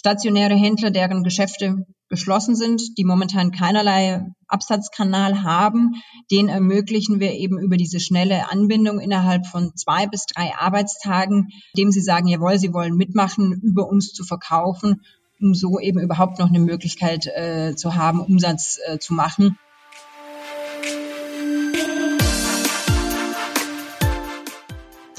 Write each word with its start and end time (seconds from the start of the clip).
stationäre 0.00 0.54
Händler, 0.54 0.90
deren 0.90 1.22
Geschäfte 1.22 1.84
geschlossen 2.08 2.56
sind, 2.56 2.96
die 2.96 3.04
momentan 3.04 3.50
keinerlei 3.50 4.24
Absatzkanal 4.48 5.42
haben, 5.42 6.02
den 6.30 6.48
ermöglichen 6.48 7.20
wir 7.20 7.32
eben 7.32 7.58
über 7.58 7.76
diese 7.76 8.00
schnelle 8.00 8.50
Anbindung 8.50 8.98
innerhalb 8.98 9.46
von 9.46 9.76
zwei 9.76 10.06
bis 10.06 10.24
drei 10.24 10.54
Arbeitstagen, 10.58 11.48
dem 11.76 11.92
sie 11.92 12.00
sagen, 12.00 12.28
jawohl, 12.28 12.58
sie 12.58 12.72
wollen 12.72 12.96
mitmachen, 12.96 13.60
über 13.62 13.88
uns 13.88 14.14
zu 14.14 14.24
verkaufen, 14.24 15.02
um 15.38 15.52
so 15.52 15.78
eben 15.78 16.00
überhaupt 16.00 16.38
noch 16.38 16.48
eine 16.48 16.60
Möglichkeit 16.60 17.26
äh, 17.26 17.74
zu 17.76 17.94
haben, 17.94 18.20
Umsatz 18.20 18.78
äh, 18.86 18.98
zu 18.98 19.12
machen. 19.12 19.58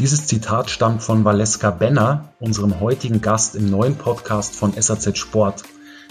Dieses 0.01 0.25
Zitat 0.25 0.71
stammt 0.71 1.03
von 1.03 1.25
Valeska 1.25 1.69
Benner, 1.69 2.33
unserem 2.39 2.79
heutigen 2.79 3.21
Gast 3.21 3.55
im 3.55 3.69
neuen 3.69 3.95
Podcast 3.95 4.55
von 4.55 4.73
SAZ 4.73 5.15
Sport. 5.15 5.61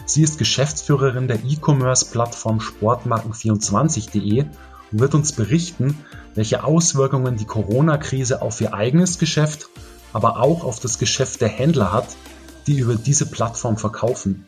Sie 0.06 0.22
ist 0.22 0.38
Geschäftsführerin 0.38 1.26
der 1.26 1.40
E-Commerce-Plattform 1.44 2.60
Sportmarken24.de 2.60 4.44
und 4.92 5.00
wird 5.00 5.16
uns 5.16 5.32
berichten, 5.32 5.98
welche 6.36 6.62
Auswirkungen 6.62 7.36
die 7.36 7.46
Corona-Krise 7.46 8.42
auf 8.42 8.60
ihr 8.60 8.74
eigenes 8.74 9.18
Geschäft, 9.18 9.68
aber 10.12 10.38
auch 10.38 10.62
auf 10.62 10.78
das 10.78 11.00
Geschäft 11.00 11.40
der 11.40 11.48
Händler 11.48 11.92
hat, 11.92 12.06
die 12.68 12.78
über 12.78 12.94
diese 12.94 13.26
Plattform 13.26 13.76
verkaufen. 13.76 14.46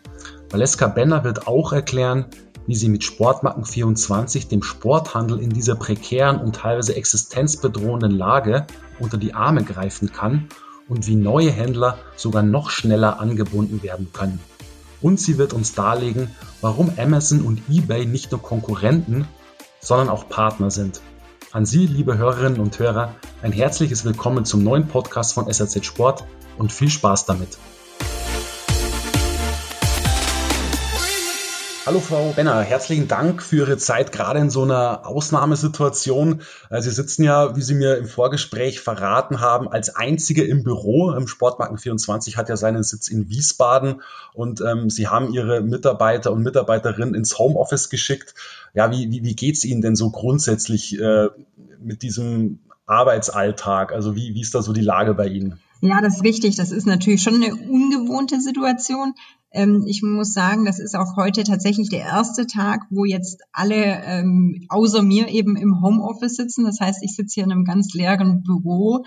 Valeska 0.50 0.86
Benner 0.86 1.24
wird 1.24 1.48
auch 1.48 1.72
erklären, 1.72 2.26
wie 2.68 2.76
sie 2.76 2.88
mit 2.88 3.02
Sportmarken24 3.02 4.46
dem 4.46 4.62
Sporthandel 4.62 5.40
in 5.40 5.50
dieser 5.50 5.74
prekären 5.74 6.38
und 6.38 6.54
teilweise 6.54 6.94
existenzbedrohenden 6.94 8.12
Lage 8.12 8.68
unter 9.02 9.18
die 9.18 9.34
Arme 9.34 9.64
greifen 9.64 10.12
kann 10.12 10.48
und 10.88 11.06
wie 11.06 11.16
neue 11.16 11.50
Händler 11.50 11.98
sogar 12.16 12.42
noch 12.42 12.70
schneller 12.70 13.20
angebunden 13.20 13.82
werden 13.82 14.10
können. 14.12 14.40
Und 15.00 15.18
sie 15.18 15.36
wird 15.36 15.52
uns 15.52 15.74
darlegen, 15.74 16.30
warum 16.60 16.92
Amazon 16.96 17.42
und 17.42 17.60
eBay 17.68 18.06
nicht 18.06 18.30
nur 18.30 18.40
Konkurrenten, 18.40 19.26
sondern 19.80 20.08
auch 20.08 20.28
Partner 20.28 20.70
sind. 20.70 21.00
An 21.50 21.66
Sie, 21.66 21.86
liebe 21.86 22.16
Hörerinnen 22.16 22.60
und 22.60 22.78
Hörer, 22.78 23.14
ein 23.42 23.52
herzliches 23.52 24.04
Willkommen 24.04 24.44
zum 24.44 24.62
neuen 24.62 24.86
Podcast 24.86 25.34
von 25.34 25.52
SRZ 25.52 25.84
Sport 25.84 26.24
und 26.56 26.72
viel 26.72 26.88
Spaß 26.88 27.26
damit. 27.26 27.58
Hallo 31.84 31.98
Frau 31.98 32.30
Benner, 32.30 32.60
herzlichen 32.60 33.08
Dank 33.08 33.42
für 33.42 33.56
Ihre 33.56 33.76
Zeit, 33.76 34.12
gerade 34.12 34.38
in 34.38 34.50
so 34.50 34.62
einer 34.62 35.04
Ausnahmesituation. 35.04 36.42
Äh, 36.70 36.80
Sie 36.80 36.92
sitzen 36.92 37.24
ja, 37.24 37.56
wie 37.56 37.60
Sie 37.60 37.74
mir 37.74 37.96
im 37.96 38.06
Vorgespräch 38.06 38.78
verraten 38.78 39.40
haben, 39.40 39.66
als 39.68 39.96
Einzige 39.96 40.44
im 40.44 40.62
Büro. 40.62 41.10
Im 41.10 41.26
Sportmarken 41.26 41.78
24 41.78 42.36
hat 42.36 42.48
ja 42.48 42.56
seinen 42.56 42.84
Sitz 42.84 43.08
in 43.08 43.28
Wiesbaden 43.30 44.00
und 44.32 44.60
ähm, 44.60 44.90
Sie 44.90 45.08
haben 45.08 45.34
Ihre 45.34 45.60
Mitarbeiter 45.60 46.30
und 46.30 46.44
Mitarbeiterinnen 46.44 47.16
ins 47.16 47.36
Homeoffice 47.40 47.90
geschickt. 47.90 48.36
Ja, 48.74 48.92
wie, 48.92 49.10
wie, 49.10 49.24
wie 49.24 49.34
geht's 49.34 49.64
Ihnen 49.64 49.82
denn 49.82 49.96
so 49.96 50.10
grundsätzlich 50.10 51.00
äh, 51.00 51.30
mit 51.80 52.02
diesem 52.02 52.60
Arbeitsalltag? 52.86 53.90
Also 53.90 54.14
wie, 54.14 54.36
wie 54.36 54.40
ist 54.40 54.54
da 54.54 54.62
so 54.62 54.72
die 54.72 54.82
Lage 54.82 55.14
bei 55.14 55.26
Ihnen? 55.26 55.58
Ja, 55.84 56.00
das 56.00 56.16
ist 56.16 56.24
richtig. 56.24 56.54
Das 56.54 56.70
ist 56.70 56.86
natürlich 56.86 57.22
schon 57.22 57.42
eine 57.42 57.56
ungewohnte 57.56 58.40
Situation. 58.40 59.14
Ähm, 59.50 59.84
ich 59.88 60.00
muss 60.00 60.32
sagen, 60.32 60.64
das 60.64 60.78
ist 60.78 60.94
auch 60.94 61.16
heute 61.16 61.42
tatsächlich 61.42 61.88
der 61.88 62.02
erste 62.02 62.46
Tag, 62.46 62.86
wo 62.90 63.04
jetzt 63.04 63.42
alle 63.52 64.00
ähm, 64.04 64.64
außer 64.68 65.02
mir 65.02 65.26
eben 65.28 65.56
im 65.56 65.82
Homeoffice 65.82 66.36
sitzen. 66.36 66.64
Das 66.64 66.78
heißt, 66.78 67.02
ich 67.02 67.16
sitze 67.16 67.34
hier 67.34 67.44
in 67.44 67.50
einem 67.50 67.64
ganz 67.64 67.92
leeren 67.94 68.44
Büro. 68.44 69.04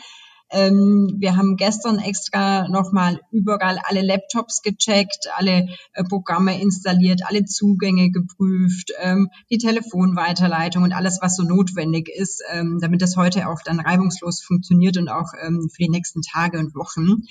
Ähm, 0.56 1.16
wir 1.20 1.36
haben 1.36 1.58
gestern 1.58 2.00
extra 2.00 2.68
nochmal 2.68 3.20
überall 3.32 3.78
alle 3.84 4.02
Laptops 4.02 4.62
gecheckt, 4.62 5.28
alle 5.36 5.68
äh, 5.94 6.04
Programme 6.04 6.60
installiert, 6.60 7.22
alle 7.26 7.46
Zugänge 7.46 8.10
geprüft, 8.10 8.92
ähm, 9.02 9.30
die 9.52 9.58
Telefonweiterleitung 9.58 10.84
und 10.84 10.94
alles, 10.94 11.20
was 11.22 11.36
so 11.36 11.44
notwendig 11.44 12.10
ist, 12.10 12.42
ähm, 12.52 12.80
damit 12.82 13.02
das 13.02 13.18
heute 13.18 13.50
auch 13.50 13.62
dann 13.64 13.80
reibungslos 13.80 14.42
funktioniert 14.42 14.98
und 14.98 15.10
auch 15.10 15.34
ähm, 15.42 15.70
für 15.70 15.84
die 15.84 15.90
nächsten 15.90 16.22
Tage 16.22 16.58
und 16.60 16.74
Wochen 16.74 17.24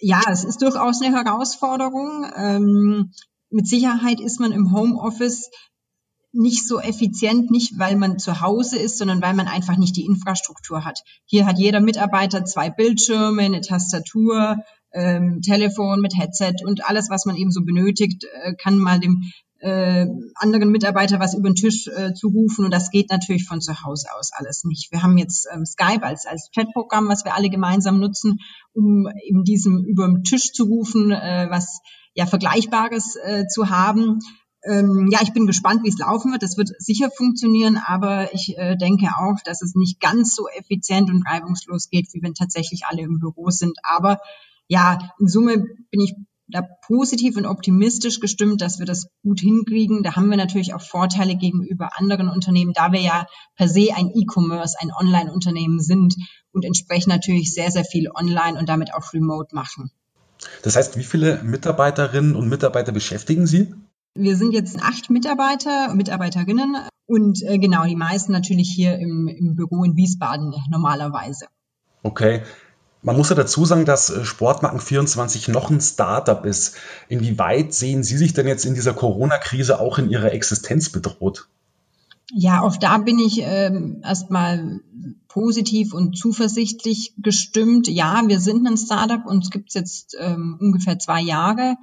ja, 0.00 0.20
es 0.30 0.44
ist 0.44 0.60
durchaus 0.60 1.00
eine 1.00 1.16
Herausforderung. 1.16 2.26
Ähm, 2.36 3.12
mit 3.50 3.66
Sicherheit 3.66 4.20
ist 4.20 4.40
man 4.40 4.52
im 4.52 4.72
Homeoffice 4.72 5.50
nicht 6.34 6.66
so 6.66 6.80
effizient, 6.80 7.50
nicht 7.50 7.78
weil 7.78 7.96
man 7.96 8.18
zu 8.18 8.40
Hause 8.40 8.78
ist, 8.78 8.98
sondern 8.98 9.22
weil 9.22 9.34
man 9.34 9.48
einfach 9.48 9.76
nicht 9.76 9.96
die 9.96 10.04
Infrastruktur 10.04 10.84
hat. 10.84 11.00
Hier 11.24 11.46
hat 11.46 11.58
jeder 11.58 11.80
Mitarbeiter 11.80 12.44
zwei 12.44 12.70
Bildschirme, 12.70 13.42
eine 13.42 13.60
Tastatur, 13.60 14.58
ähm, 14.92 15.40
Telefon 15.42 16.00
mit 16.00 16.16
Headset 16.16 16.64
und 16.64 16.84
alles, 16.84 17.10
was 17.10 17.26
man 17.26 17.36
eben 17.36 17.50
so 17.50 17.64
benötigt, 17.64 18.24
äh, 18.42 18.54
kann 18.54 18.78
mal 18.78 19.00
dem 19.00 19.32
äh, 19.64 20.06
anderen 20.34 20.70
Mitarbeiter 20.70 21.20
was 21.20 21.34
über 21.34 21.48
den 21.48 21.54
Tisch 21.54 21.88
äh, 21.88 22.12
zu 22.12 22.28
rufen. 22.28 22.66
Und 22.66 22.74
das 22.74 22.90
geht 22.90 23.10
natürlich 23.10 23.46
von 23.46 23.60
zu 23.60 23.82
Hause 23.82 24.08
aus 24.16 24.32
alles 24.32 24.64
nicht. 24.64 24.92
Wir 24.92 25.02
haben 25.02 25.16
jetzt 25.16 25.48
ähm, 25.52 25.64
Skype 25.64 26.02
als, 26.02 26.26
als 26.26 26.50
Chatprogramm, 26.54 27.08
was 27.08 27.24
wir 27.24 27.34
alle 27.34 27.48
gemeinsam 27.48 27.98
nutzen, 27.98 28.40
um 28.74 29.08
eben 29.26 29.42
diesem 29.44 29.84
über 29.84 30.06
den 30.06 30.22
Tisch 30.22 30.52
zu 30.52 30.64
rufen, 30.64 31.10
äh, 31.10 31.46
was 31.48 31.80
ja 32.14 32.26
Vergleichbares 32.26 33.16
äh, 33.16 33.46
zu 33.46 33.70
haben. 33.70 34.18
Ähm, 34.66 35.08
ja, 35.12 35.20
ich 35.22 35.32
bin 35.32 35.46
gespannt, 35.46 35.84
wie 35.84 35.88
es 35.88 35.98
laufen 35.98 36.32
wird. 36.32 36.42
Das 36.42 36.56
wird 36.56 36.70
sicher 36.78 37.10
funktionieren, 37.10 37.76
aber 37.76 38.32
ich 38.32 38.56
äh, 38.56 38.76
denke 38.76 39.08
auch, 39.18 39.36
dass 39.44 39.62
es 39.62 39.74
nicht 39.74 40.00
ganz 40.00 40.34
so 40.34 40.48
effizient 40.48 41.10
und 41.10 41.26
reibungslos 41.26 41.90
geht, 41.90 42.08
wie 42.12 42.22
wenn 42.22 42.34
tatsächlich 42.34 42.86
alle 42.86 43.02
im 43.02 43.18
Büro 43.18 43.50
sind. 43.50 43.78
Aber 43.82 44.18
ja, 44.66 44.98
in 45.18 45.28
Summe 45.28 45.58
bin 45.90 46.00
ich 46.00 46.14
da 46.48 46.62
positiv 46.86 47.36
und 47.36 47.46
optimistisch 47.46 48.20
gestimmt, 48.20 48.60
dass 48.60 48.78
wir 48.78 48.86
das 48.86 49.06
gut 49.22 49.40
hinkriegen. 49.40 50.02
Da 50.02 50.16
haben 50.16 50.28
wir 50.28 50.36
natürlich 50.36 50.74
auch 50.74 50.82
Vorteile 50.82 51.36
gegenüber 51.36 51.98
anderen 51.98 52.28
Unternehmen, 52.28 52.72
da 52.74 52.92
wir 52.92 53.00
ja 53.00 53.26
per 53.56 53.68
se 53.68 53.88
ein 53.94 54.10
E-Commerce, 54.14 54.76
ein 54.80 54.90
Online-Unternehmen 54.92 55.80
sind 55.80 56.16
und 56.52 56.64
entsprechend 56.64 57.08
natürlich 57.08 57.52
sehr, 57.52 57.70
sehr 57.70 57.84
viel 57.84 58.10
online 58.10 58.58
und 58.58 58.68
damit 58.68 58.94
auch 58.94 59.12
remote 59.12 59.54
machen. 59.54 59.90
Das 60.62 60.76
heißt, 60.76 60.98
wie 60.98 61.04
viele 61.04 61.42
Mitarbeiterinnen 61.42 62.36
und 62.36 62.48
Mitarbeiter 62.48 62.92
beschäftigen 62.92 63.46
Sie? 63.46 63.74
Wir 64.14 64.36
sind 64.36 64.52
jetzt 64.52 64.80
acht 64.80 65.10
Mitarbeiter, 65.10 65.92
Mitarbeiterinnen 65.94 66.76
und 67.06 67.42
äh, 67.42 67.58
genau, 67.58 67.84
die 67.84 67.96
meisten 67.96 68.30
natürlich 68.30 68.70
hier 68.70 68.96
im, 68.98 69.26
im 69.26 69.56
Büro 69.56 69.82
in 69.82 69.96
Wiesbaden 69.96 70.54
normalerweise. 70.70 71.46
Okay. 72.04 72.42
Man 73.02 73.16
muss 73.16 73.28
ja 73.28 73.34
dazu 73.34 73.64
sagen, 73.66 73.84
dass 73.84 74.10
äh, 74.10 74.20
Sportmarken24 74.20 75.50
noch 75.50 75.68
ein 75.68 75.80
Startup 75.80 76.46
ist. 76.46 76.76
Inwieweit 77.08 77.74
sehen 77.74 78.02
Sie 78.04 78.16
sich 78.16 78.32
denn 78.32 78.46
jetzt 78.46 78.64
in 78.64 78.74
dieser 78.74 78.94
Corona-Krise 78.94 79.80
auch 79.80 79.98
in 79.98 80.08
Ihrer 80.08 80.32
Existenz 80.32 80.90
bedroht? 80.90 81.48
Ja, 82.32 82.62
auch 82.62 82.76
da 82.76 82.98
bin 82.98 83.18
ich 83.18 83.40
ähm, 83.42 84.00
erstmal 84.02 84.80
positiv 85.28 85.92
und 85.92 86.16
zuversichtlich 86.16 87.14
gestimmt. 87.18 87.88
Ja, 87.88 88.22
wir 88.26 88.40
sind 88.40 88.66
ein 88.66 88.78
Startup, 88.78 89.26
uns 89.26 89.50
gibt's 89.50 89.74
jetzt 89.74 90.16
ähm, 90.18 90.56
ungefähr 90.58 90.98
zwei 90.98 91.20
Jahre, 91.20 91.76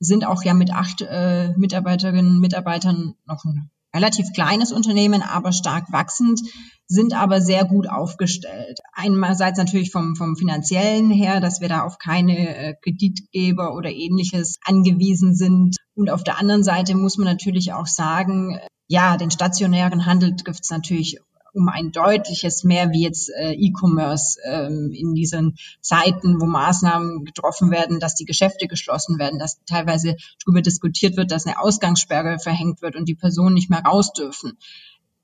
sind 0.00 0.26
auch 0.26 0.42
ja 0.44 0.54
mit 0.54 0.72
acht 0.72 1.02
äh, 1.02 1.52
Mitarbeiterinnen 1.56 2.36
und 2.36 2.40
Mitarbeitern 2.40 3.14
noch 3.26 3.44
ein 3.44 3.70
relativ 3.94 4.32
kleines 4.32 4.72
Unternehmen, 4.72 5.22
aber 5.22 5.52
stark 5.52 5.92
wachsend, 5.92 6.40
sind 6.86 7.14
aber 7.14 7.40
sehr 7.40 7.64
gut 7.64 7.88
aufgestellt. 7.88 8.78
Einerseits 8.92 9.58
natürlich 9.58 9.90
vom, 9.90 10.16
vom 10.16 10.36
finanziellen 10.36 11.10
her, 11.10 11.40
dass 11.40 11.60
wir 11.60 11.68
da 11.68 11.82
auf 11.82 11.98
keine 11.98 12.56
äh, 12.56 12.74
Kreditgeber 12.82 13.74
oder 13.74 13.90
ähnliches 13.90 14.58
angewiesen 14.64 15.34
sind. 15.34 15.76
Und 15.94 16.10
auf 16.10 16.24
der 16.24 16.38
anderen 16.38 16.64
Seite 16.64 16.94
muss 16.94 17.18
man 17.18 17.26
natürlich 17.26 17.72
auch 17.72 17.86
sagen, 17.86 18.58
ja, 18.88 19.16
den 19.16 19.30
stationären 19.30 20.06
Handel 20.06 20.36
trifft 20.36 20.64
es 20.64 20.70
natürlich 20.70 21.18
um 21.54 21.68
ein 21.68 21.92
deutliches 21.92 22.64
mehr 22.64 22.90
wie 22.90 23.02
jetzt 23.02 23.30
äh, 23.30 23.52
E-Commerce 23.52 24.38
ähm, 24.44 24.90
in 24.92 25.14
diesen 25.14 25.56
Zeiten, 25.80 26.40
wo 26.40 26.46
Maßnahmen 26.46 27.24
getroffen 27.24 27.70
werden, 27.70 28.00
dass 28.00 28.14
die 28.14 28.24
Geschäfte 28.24 28.66
geschlossen 28.66 29.18
werden, 29.18 29.38
dass 29.38 29.62
teilweise 29.64 30.16
darüber 30.44 30.62
diskutiert 30.62 31.16
wird, 31.16 31.30
dass 31.30 31.46
eine 31.46 31.60
Ausgangssperre 31.60 32.38
verhängt 32.38 32.82
wird 32.82 32.96
und 32.96 33.08
die 33.08 33.14
Personen 33.14 33.54
nicht 33.54 33.70
mehr 33.70 33.82
raus 33.82 34.12
dürfen. 34.12 34.58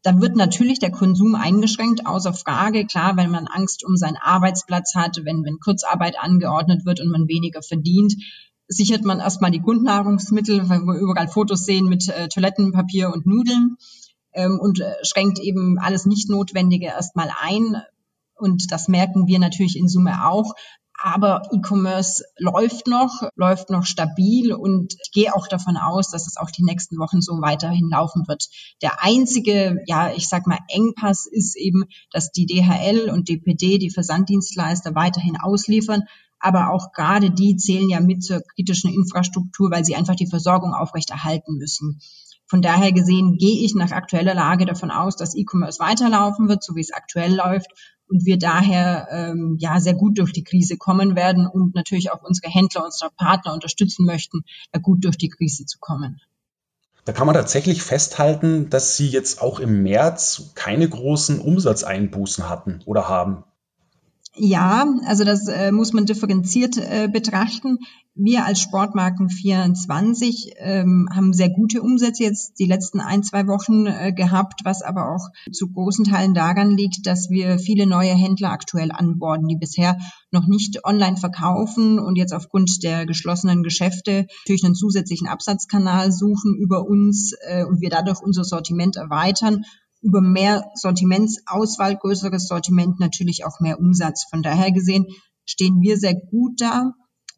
Da 0.03 0.21
wird 0.21 0.37
natürlich 0.37 0.79
der 0.79 0.93
Konsum 0.93 1.35
eingeschränkt, 1.35 2.07
außer 2.07 2.33
Frage. 2.33 2.87
Klar, 2.87 3.17
wenn 3.17 3.31
man 3.31 3.47
Angst 3.47 3.85
um 3.85 3.97
seinen 3.97 4.17
Arbeitsplatz 4.17 4.95
hat, 4.95 5.25
wenn, 5.25 5.45
wenn 5.45 5.59
Kurzarbeit 5.59 6.17
angeordnet 6.19 6.87
wird 6.87 7.01
und 7.01 7.11
man 7.11 7.27
weniger 7.27 7.63
verdient, 7.63 8.15
sichert 8.69 9.05
man 9.05 9.19
erstmal 9.19 9.51
die 9.51 9.61
Grundnahrungsmittel, 9.61 10.69
weil 10.69 10.83
wir 10.83 11.01
überall 11.01 11.27
Fotos 11.27 11.65
sehen 11.65 11.89
mit 11.89 12.09
äh, 12.09 12.29
Toilettenpapier 12.29 13.13
und 13.13 13.27
Nudeln 13.27 13.77
ähm, 14.38 14.61
und 14.61 14.81
äh, 14.81 14.94
schränkt 15.02 15.40
eben 15.40 15.79
alles 15.79 16.06
Nicht-Notwendige 16.06 16.87
erstmal 16.87 17.31
ein. 17.43 17.82
Und 18.37 18.70
das 18.70 18.87
merken 18.87 19.26
wir 19.26 19.40
natürlich 19.40 19.76
in 19.76 19.88
Summe 19.88 20.29
auch. 20.29 20.55
Aber 21.00 21.43
E-Commerce 21.52 22.25
läuft 22.38 22.88
noch, 22.88 23.23
läuft 23.37 23.70
noch 23.70 23.85
stabil 23.85 24.52
und 24.52 24.94
ich 25.00 25.12
gehe 25.12 25.35
auch 25.35 25.46
davon 25.46 25.76
aus, 25.76 26.11
dass 26.11 26.26
es 26.26 26.37
auch 26.37 26.50
die 26.50 26.64
nächsten 26.64 26.99
Wochen 26.99 27.20
so 27.20 27.40
weiterhin 27.40 27.88
laufen 27.88 28.26
wird. 28.26 28.49
Der 28.82 29.05
einzige, 29.05 29.81
ja, 29.87 30.12
ich 30.12 30.29
sag 30.29 30.49
mal, 30.49 30.58
Engpass 30.69 31.26
ist 31.26 31.56
eben, 31.56 31.85
dass 32.11 32.32
die 32.32 32.46
DHL 32.46 33.11
und 33.11 33.29
DPD, 33.29 33.79
die 33.79 33.90
Versanddienstleister, 33.90 34.96
weiterhin 34.96 35.37
ausliefern. 35.40 36.02
Aber 36.40 36.73
auch 36.73 36.93
gerade 36.93 37.31
die 37.31 37.56
zählen 37.56 37.88
ja 37.88 38.00
mit 38.00 38.25
zur 38.25 38.40
kritischen 38.55 38.93
Infrastruktur, 38.93 39.70
weil 39.70 39.85
sie 39.85 39.94
einfach 39.94 40.17
die 40.17 40.29
Versorgung 40.29 40.75
aufrechterhalten 40.75 41.58
müssen. 41.58 42.00
Von 42.49 42.62
daher 42.62 42.93
gesehen 42.93 43.37
gehe 43.37 43.65
ich 43.65 43.75
nach 43.75 43.93
aktueller 43.93 44.35
Lage 44.35 44.65
davon 44.65 44.91
aus, 44.91 45.17
dass 45.17 45.35
E-Commerce 45.35 45.81
weiterlaufen 45.81 46.49
wird, 46.49 46.65
so 46.65 46.75
wie 46.75 46.81
es 46.81 46.93
aktuell 46.93 47.35
läuft 47.35 47.71
und 48.09 48.25
wir 48.25 48.39
daher 48.39 49.09
ähm, 49.11 49.56
ja 49.59 49.81
sehr 49.81 49.95
gut 49.95 50.19
durch 50.19 50.33
die 50.33 50.45
Krise 50.45 50.77
kommen 50.77 51.15
werden 51.15 51.47
und 51.47 51.75
natürlich 51.75 52.11
auch 52.11 52.23
unsere 52.23 52.50
Händler, 52.50 52.85
unsere 52.85 53.11
Partner 53.17 53.53
unterstützen 53.53 54.06
möchten, 54.06 54.45
da 54.73 54.81
gut 54.81 55.05
durch 55.05 55.19
die 55.19 55.29
Krise 55.29 55.67
zu 55.67 55.79
kommen. 55.79 56.21
Da 57.05 57.12
kann 57.12 57.27
man 57.27 57.35
tatsächlich 57.35 57.83
festhalten, 57.83 58.69
dass 58.71 58.97
Sie 58.97 59.09
jetzt 59.09 59.41
auch 59.41 59.61
im 59.61 59.83
März 59.83 60.53
keine 60.55 60.89
großen 60.89 61.41
Umsatzeinbußen 61.41 62.49
hatten 62.49 62.81
oder 62.85 63.09
haben. 63.09 63.45
Ja, 64.40 64.87
also 65.05 65.25
das 65.25 65.49
äh, 65.49 65.73
muss 65.73 65.93
man 65.93 66.06
differenziert 66.06 66.76
äh, 66.76 67.08
betrachten. 67.12 67.79
Wir 68.14 68.44
als 68.44 68.61
Sportmarken 68.61 69.31
24 69.31 70.55
ähm, 70.58 71.08
haben 71.12 71.32
sehr 71.32 71.50
gute 71.50 71.82
Umsätze 71.82 72.23
jetzt 72.23 72.58
die 72.61 72.67
letzten 72.67 73.00
ein, 73.00 73.25
zwei 73.25 73.49
Wochen 73.49 73.87
äh, 73.87 74.12
gehabt, 74.12 74.61
was 74.64 74.82
aber 74.82 75.12
auch 75.12 75.29
zu 75.52 75.73
großen 75.73 76.05
Teilen 76.05 76.35
daran 76.35 76.76
liegt, 76.76 77.06
dass 77.06 77.31
wir 77.31 77.58
viele 77.58 77.87
neue 77.87 78.14
Händler 78.14 78.50
aktuell 78.50 78.93
anborden, 78.93 79.49
die 79.49 79.56
bisher 79.56 79.99
noch 80.31 80.46
nicht 80.46 80.85
online 80.85 81.17
verkaufen 81.17 81.99
und 81.99 82.17
jetzt 82.17 82.32
aufgrund 82.32 82.82
der 82.85 83.06
geschlossenen 83.06 83.64
Geschäfte 83.64 84.26
natürlich 84.44 84.64
einen 84.64 84.75
zusätzlichen 84.75 85.26
Absatzkanal 85.26 86.12
suchen 86.12 86.55
über 86.56 86.87
uns 86.87 87.32
äh, 87.49 87.64
und 87.64 87.81
wir 87.81 87.90
dadurch 87.90 88.20
unser 88.20 88.44
Sortiment 88.44 88.96
erweitern 88.96 89.64
über 90.00 90.21
mehr 90.21 90.71
Sortimentsauswahl, 90.75 91.97
größeres 91.97 92.47
Sortiment 92.47 93.00
natürlich 93.00 93.45
auch 93.45 93.61
mehr 93.61 93.79
Umsatz. 93.79 94.27
Von 94.31 94.43
daher 94.43 94.73
gesehen 94.73 95.06
stehen 95.45 95.81
wir 95.81 95.99
sehr 95.99 96.15
gut 96.15 96.61
da 96.61 96.93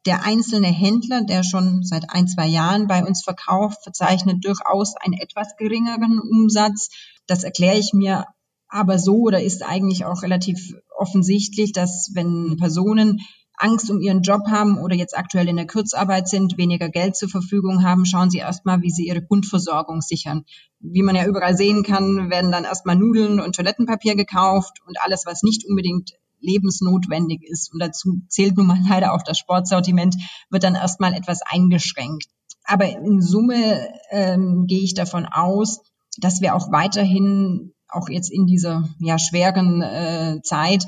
der 0.06 0.24
einzelne 0.24 0.68
Händler, 0.68 1.24
der 1.24 1.42
schon 1.42 1.82
seit 1.82 2.10
ein, 2.10 2.26
zwei 2.26 2.46
Jahren 2.46 2.86
bei 2.86 3.04
uns 3.04 3.22
verkauft, 3.22 3.82
verzeichnet 3.82 4.44
durchaus 4.44 4.94
einen 4.96 5.14
etwas 5.14 5.56
geringeren 5.58 6.18
Umsatz. 6.18 6.88
Das 7.26 7.44
erkläre 7.44 7.78
ich 7.78 7.92
mir 7.92 8.24
aber 8.68 8.98
so 8.98 9.16
oder 9.16 9.42
ist 9.42 9.62
eigentlich 9.62 10.04
auch 10.04 10.22
relativ 10.22 10.74
offensichtlich, 10.96 11.72
dass 11.72 12.10
wenn 12.14 12.56
Personen 12.56 13.20
Angst 13.60 13.90
um 13.90 14.00
ihren 14.00 14.22
Job 14.22 14.46
haben 14.48 14.78
oder 14.78 14.96
jetzt 14.96 15.16
aktuell 15.16 15.48
in 15.48 15.56
der 15.56 15.66
Kurzarbeit 15.66 16.28
sind, 16.28 16.56
weniger 16.56 16.88
Geld 16.88 17.16
zur 17.16 17.28
Verfügung 17.28 17.84
haben, 17.84 18.06
schauen 18.06 18.30
sie 18.30 18.38
erstmal, 18.38 18.80
wie 18.82 18.90
sie 18.90 19.06
ihre 19.06 19.22
Grundversorgung 19.22 20.00
sichern. 20.00 20.44
Wie 20.80 21.02
man 21.02 21.14
ja 21.14 21.26
überall 21.26 21.56
sehen 21.56 21.82
kann, 21.82 22.30
werden 22.30 22.50
dann 22.50 22.64
erstmal 22.64 22.96
Nudeln 22.96 23.38
und 23.38 23.54
Toilettenpapier 23.54 24.16
gekauft 24.16 24.78
und 24.86 24.96
alles, 25.02 25.24
was 25.26 25.42
nicht 25.42 25.66
unbedingt 25.68 26.12
lebensnotwendig 26.40 27.42
ist. 27.42 27.72
Und 27.72 27.80
dazu 27.80 28.22
zählt 28.28 28.56
nun 28.56 28.66
mal 28.66 28.78
leider 28.88 29.12
auch 29.12 29.22
das 29.22 29.38
Sportsortiment, 29.38 30.16
wird 30.48 30.64
dann 30.64 30.74
erstmal 30.74 31.12
etwas 31.12 31.40
eingeschränkt. 31.44 32.28
Aber 32.64 32.88
in 32.88 33.20
Summe 33.20 33.88
ähm, 34.10 34.66
gehe 34.66 34.82
ich 34.82 34.94
davon 34.94 35.26
aus, 35.26 35.80
dass 36.18 36.40
wir 36.40 36.54
auch 36.54 36.72
weiterhin 36.72 37.72
auch 37.88 38.08
jetzt 38.08 38.30
in 38.30 38.46
dieser 38.46 38.88
ja, 39.00 39.18
schweren 39.18 39.82
äh, 39.82 40.40
Zeit 40.42 40.86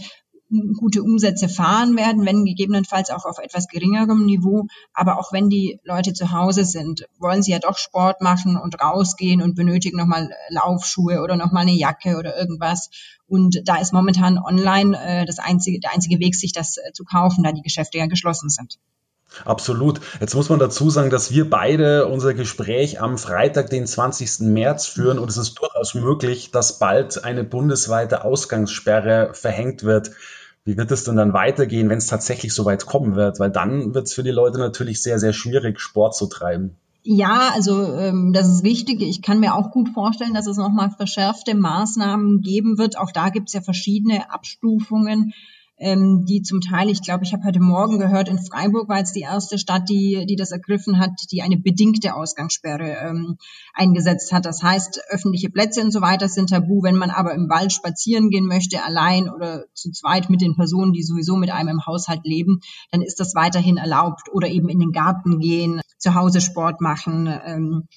gute 0.77 1.03
Umsätze 1.03 1.49
fahren 1.49 1.97
werden, 1.97 2.27
wenn 2.27 2.45
gegebenenfalls 2.45 3.11
auch 3.11 3.25
auf 3.25 3.39
etwas 3.39 3.69
geringerem 3.69 4.25
Niveau. 4.25 4.67
Aber 4.93 5.19
auch 5.19 5.33
wenn 5.33 5.49
die 5.49 5.81
Leute 5.85 6.13
zu 6.13 6.33
Hause 6.33 6.65
sind, 6.65 7.07
wollen 7.19 7.43
sie 7.43 7.53
ja 7.53 7.59
doch 7.59 7.79
Sport 7.79 8.21
machen 8.21 8.57
und 8.57 8.81
rausgehen 8.81 9.43
und 9.43 9.55
benötigen 9.55 9.99
nochmal 9.99 10.31
Laufschuhe 10.51 11.21
oder 11.23 11.37
nochmal 11.37 11.63
eine 11.63 11.73
Jacke 11.73 12.17
oder 12.19 12.37
irgendwas. 12.39 12.91
Und 13.27 13.63
da 13.65 13.77
ist 13.77 13.93
momentan 13.93 14.39
online 14.39 14.99
äh, 15.03 15.25
das 15.25 15.39
einzige, 15.39 15.81
der 15.81 15.93
einzige 15.95 16.19
Weg, 16.19 16.35
sich 16.35 16.53
das 16.53 16.77
äh, 16.77 16.93
zu 16.93 17.05
kaufen, 17.05 17.43
da 17.43 17.53
die 17.53 17.63
Geschäfte 17.63 17.99
ja 17.99 18.07
geschlossen 18.07 18.51
sind. 18.51 18.79
Absolut. 19.45 20.01
Jetzt 20.21 20.35
muss 20.35 20.49
man 20.49 20.59
dazu 20.59 20.91
sagen, 20.91 21.11
dass 21.11 21.33
wir 21.33 21.49
beide 21.49 22.07
unser 22.07 22.35
Gespräch 22.35 23.01
am 23.01 23.19
Freitag, 23.19 23.71
den 23.71 23.87
20. 23.87 24.41
März 24.41 24.87
führen 24.87 25.19
und 25.19 25.29
es 25.31 25.37
ist 25.37 25.55
durchaus 25.55 25.95
möglich, 25.95 26.51
dass 26.51 26.79
bald 26.79 27.25
eine 27.25 27.45
bundesweite 27.45 28.25
Ausgangssperre 28.25 29.31
verhängt 29.33 29.83
wird. 29.83 30.11
Wie 30.65 30.77
wird 30.77 30.93
es 30.93 31.05
denn 31.05 31.17
dann 31.17 31.33
weitergehen, 31.33 31.89
wenn 31.89 31.99
es 31.99 32.07
tatsächlich 32.07 32.55
so 32.55 32.65
weit 32.65 32.87
kommen 32.87 33.17
wird? 33.17 33.41
Weil 33.41 33.51
dann 33.51 33.95
wird 33.95 34.07
es 34.07 34.15
für 34.15 34.23
die 34.23 34.31
Leute 34.31 34.59
natürlich 34.59 35.03
sehr, 35.03 35.19
sehr 35.19 35.33
schwierig, 35.33 35.81
Sport 35.81 36.15
zu 36.15 36.27
treiben. 36.27 36.77
Ja, 37.05 37.51
also 37.53 37.83
ähm, 37.83 38.33
das 38.33 38.49
ist 38.49 38.63
richtig. 38.63 39.03
Ich 39.03 39.23
kann 39.23 39.41
mir 39.41 39.57
auch 39.57 39.73
gut 39.73 39.89
vorstellen, 39.89 40.35
dass 40.35 40.47
es 40.47 40.57
nochmal 40.57 40.91
verschärfte 40.91 41.57
Maßnahmen 41.57 42.43
geben 42.43 42.79
wird. 42.79 42.97
Auch 42.97 43.11
da 43.11 43.31
gibt 43.31 43.49
es 43.49 43.55
ja 43.55 43.61
verschiedene 43.61 44.31
Abstufungen 44.31 45.33
ähm, 45.83 46.25
die 46.25 46.43
zum 46.43 46.61
Teil, 46.61 46.89
ich 46.89 47.03
glaube, 47.03 47.25
ich 47.25 47.33
habe 47.33 47.45
heute 47.45 47.61
Morgen 47.61 47.99
gehört, 47.99 48.29
in 48.29 48.39
Freiburg 48.39 48.89
war 48.89 48.99
jetzt 48.99 49.17
die 49.17 49.23
erste 49.23 49.59
Stadt, 49.59 49.89
die, 49.89 50.25
die 50.27 50.37
das 50.37 50.53
ergriffen 50.53 51.01
hat, 51.01 51.11
die 51.33 51.43
eine 51.43 51.57
bedingte 51.57 52.15
Ausgangssperre 52.15 52.97
ähm, 53.09 53.37
eingesetzt 53.75 54.33
hat. 54.33 54.47
Das 54.47 54.63
heißt, 54.63 55.01
öffentliche 55.11 55.51
Plätze 55.51 55.81
und 55.81 55.91
so 55.91 56.01
weiter 56.01 56.29
sind 56.29 56.51
tabu. 56.51 56.83
Wenn 56.83 56.95
man 56.95 57.11
aber 57.11 57.35
im 57.35 57.49
Wald 57.49 57.73
spazieren 57.73 58.31
gehen 58.31 58.47
möchte, 58.47 58.85
allein 58.85 59.29
oder 59.29 59.65
zu 59.75 59.91
zweit 59.91 60.31
mit 60.31 60.41
den 60.41 60.55
Personen, 60.55 60.93
die 60.93 61.03
sowieso 61.03 61.37
mit 61.37 61.51
einem 61.51 61.69
im 61.69 61.87
Haushalt 61.87 62.25
leben, 62.25 62.61
dann 62.93 63.03
ist 63.03 63.19
das 63.19 63.35
weiterhin 63.35 63.77
erlaubt. 63.77 64.29
Oder 64.33 64.49
eben 64.49 64.69
in 64.69 64.79
den 64.79 64.93
Garten 64.93 65.41
gehen, 65.41 65.81
zu 65.99 66.15
Hause 66.15 66.41
Sport 66.41 66.81
machen. 66.81 67.27
Ähm, 67.45 67.89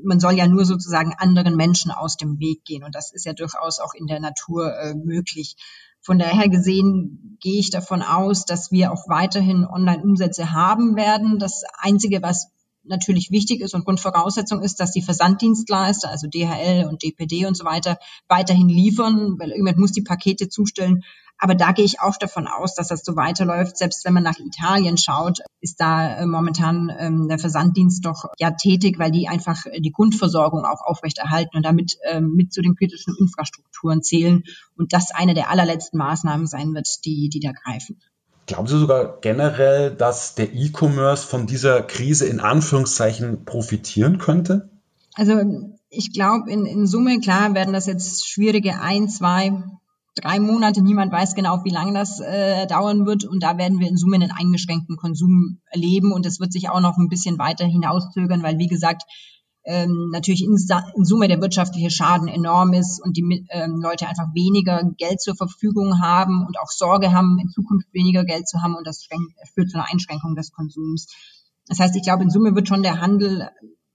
man 0.00 0.20
soll 0.20 0.34
ja 0.34 0.46
nur 0.46 0.64
sozusagen 0.64 1.14
anderen 1.18 1.56
Menschen 1.56 1.90
aus 1.90 2.16
dem 2.16 2.38
Weg 2.38 2.64
gehen. 2.64 2.84
Und 2.84 2.94
das 2.94 3.12
ist 3.12 3.26
ja 3.26 3.32
durchaus 3.32 3.80
auch 3.80 3.94
in 3.94 4.06
der 4.06 4.20
Natur 4.20 4.72
äh, 4.74 4.94
möglich. 4.94 5.56
Von 6.02 6.18
daher 6.18 6.48
gesehen 6.48 7.38
gehe 7.40 7.60
ich 7.60 7.70
davon 7.70 8.02
aus, 8.02 8.44
dass 8.44 8.70
wir 8.70 8.92
auch 8.92 9.08
weiterhin 9.08 9.64
Online-Umsätze 9.64 10.52
haben 10.52 10.96
werden. 10.96 11.38
Das 11.38 11.62
Einzige, 11.78 12.22
was 12.22 12.50
natürlich 12.84 13.30
wichtig 13.30 13.60
ist 13.60 13.74
und 13.74 13.84
Grundvoraussetzung 13.84 14.62
ist, 14.62 14.80
dass 14.80 14.92
die 14.92 15.02
Versanddienstleister, 15.02 16.10
also 16.10 16.26
DHL 16.26 16.86
und 16.88 17.02
DPD 17.02 17.46
und 17.46 17.56
so 17.56 17.64
weiter, 17.64 17.98
weiterhin 18.28 18.68
liefern, 18.68 19.38
weil 19.38 19.50
irgendjemand 19.50 19.78
muss 19.78 19.92
die 19.92 20.02
Pakete 20.02 20.48
zustellen. 20.48 21.02
Aber 21.38 21.56
da 21.56 21.72
gehe 21.72 21.84
ich 21.84 22.00
auch 22.00 22.16
davon 22.18 22.46
aus, 22.46 22.76
dass 22.76 22.86
das 22.86 23.02
so 23.04 23.16
weiterläuft. 23.16 23.76
Selbst 23.76 24.04
wenn 24.04 24.14
man 24.14 24.22
nach 24.22 24.38
Italien 24.38 24.96
schaut, 24.96 25.40
ist 25.60 25.80
da 25.80 26.18
äh, 26.18 26.26
momentan 26.26 26.92
ähm, 26.96 27.26
der 27.26 27.38
Versanddienst 27.38 28.04
doch 28.04 28.26
ja 28.38 28.52
tätig, 28.52 29.00
weil 29.00 29.10
die 29.10 29.26
einfach 29.26 29.64
die 29.76 29.90
Grundversorgung 29.90 30.64
auch 30.64 30.82
aufrechterhalten 30.82 31.56
und 31.56 31.64
damit 31.64 31.96
ähm, 32.08 32.34
mit 32.36 32.52
zu 32.52 32.62
den 32.62 32.76
kritischen 32.76 33.16
Infrastrukturen 33.18 34.02
zählen. 34.02 34.44
Und 34.76 34.92
das 34.92 35.10
eine 35.12 35.34
der 35.34 35.50
allerletzten 35.50 35.98
Maßnahmen 35.98 36.46
sein 36.46 36.74
wird, 36.74 37.04
die, 37.04 37.28
die 37.28 37.40
da 37.40 37.50
greifen. 37.50 38.00
Glauben 38.46 38.66
Sie 38.66 38.78
sogar 38.78 39.20
generell, 39.20 39.94
dass 39.94 40.34
der 40.34 40.52
E-Commerce 40.52 41.26
von 41.26 41.46
dieser 41.46 41.82
Krise 41.82 42.26
in 42.26 42.40
Anführungszeichen 42.40 43.44
profitieren 43.44 44.18
könnte? 44.18 44.68
Also 45.14 45.40
ich 45.90 46.12
glaube, 46.12 46.50
in, 46.50 46.66
in 46.66 46.86
Summe, 46.86 47.20
klar, 47.20 47.54
werden 47.54 47.72
das 47.72 47.86
jetzt 47.86 48.26
schwierige 48.26 48.80
ein, 48.80 49.08
zwei, 49.08 49.62
drei 50.16 50.40
Monate. 50.40 50.82
Niemand 50.82 51.12
weiß 51.12 51.34
genau, 51.34 51.64
wie 51.64 51.70
lange 51.70 51.94
das 51.94 52.18
äh, 52.20 52.66
dauern 52.66 53.06
wird. 53.06 53.24
Und 53.24 53.42
da 53.42 53.58
werden 53.58 53.78
wir 53.78 53.88
in 53.88 53.96
Summe 53.96 54.16
einen 54.16 54.32
eingeschränkten 54.32 54.96
Konsum 54.96 55.60
erleben. 55.70 56.12
Und 56.12 56.26
es 56.26 56.40
wird 56.40 56.52
sich 56.52 56.68
auch 56.68 56.80
noch 56.80 56.96
ein 56.98 57.08
bisschen 57.08 57.38
weiter 57.38 57.66
hinauszögern, 57.66 58.42
weil, 58.42 58.58
wie 58.58 58.68
gesagt, 58.68 59.02
ähm, 59.64 60.10
natürlich 60.10 60.42
in, 60.42 60.56
in, 60.96 61.04
Summe 61.04 61.28
der 61.28 61.40
wirtschaftliche 61.40 61.90
Schaden 61.90 62.28
enorm 62.28 62.72
ist 62.72 63.00
und 63.02 63.16
die 63.16 63.46
ähm, 63.50 63.80
Leute 63.80 64.08
einfach 64.08 64.34
weniger 64.34 64.82
Geld 64.96 65.20
zur 65.20 65.36
Verfügung 65.36 66.00
haben 66.00 66.44
und 66.46 66.58
auch 66.58 66.70
Sorge 66.70 67.12
haben, 67.12 67.38
in 67.40 67.48
Zukunft 67.48 67.86
weniger 67.92 68.24
Geld 68.24 68.48
zu 68.48 68.62
haben 68.62 68.74
und 68.74 68.86
das 68.86 69.06
führt 69.54 69.70
zu 69.70 69.78
einer 69.78 69.90
Einschränkung 69.90 70.34
des 70.34 70.52
Konsums. 70.52 71.06
Das 71.68 71.78
heißt, 71.78 71.94
ich 71.96 72.02
glaube, 72.02 72.24
in 72.24 72.30
Summe 72.30 72.54
wird 72.54 72.68
schon 72.68 72.82
der 72.82 73.00
Handel 73.00 73.48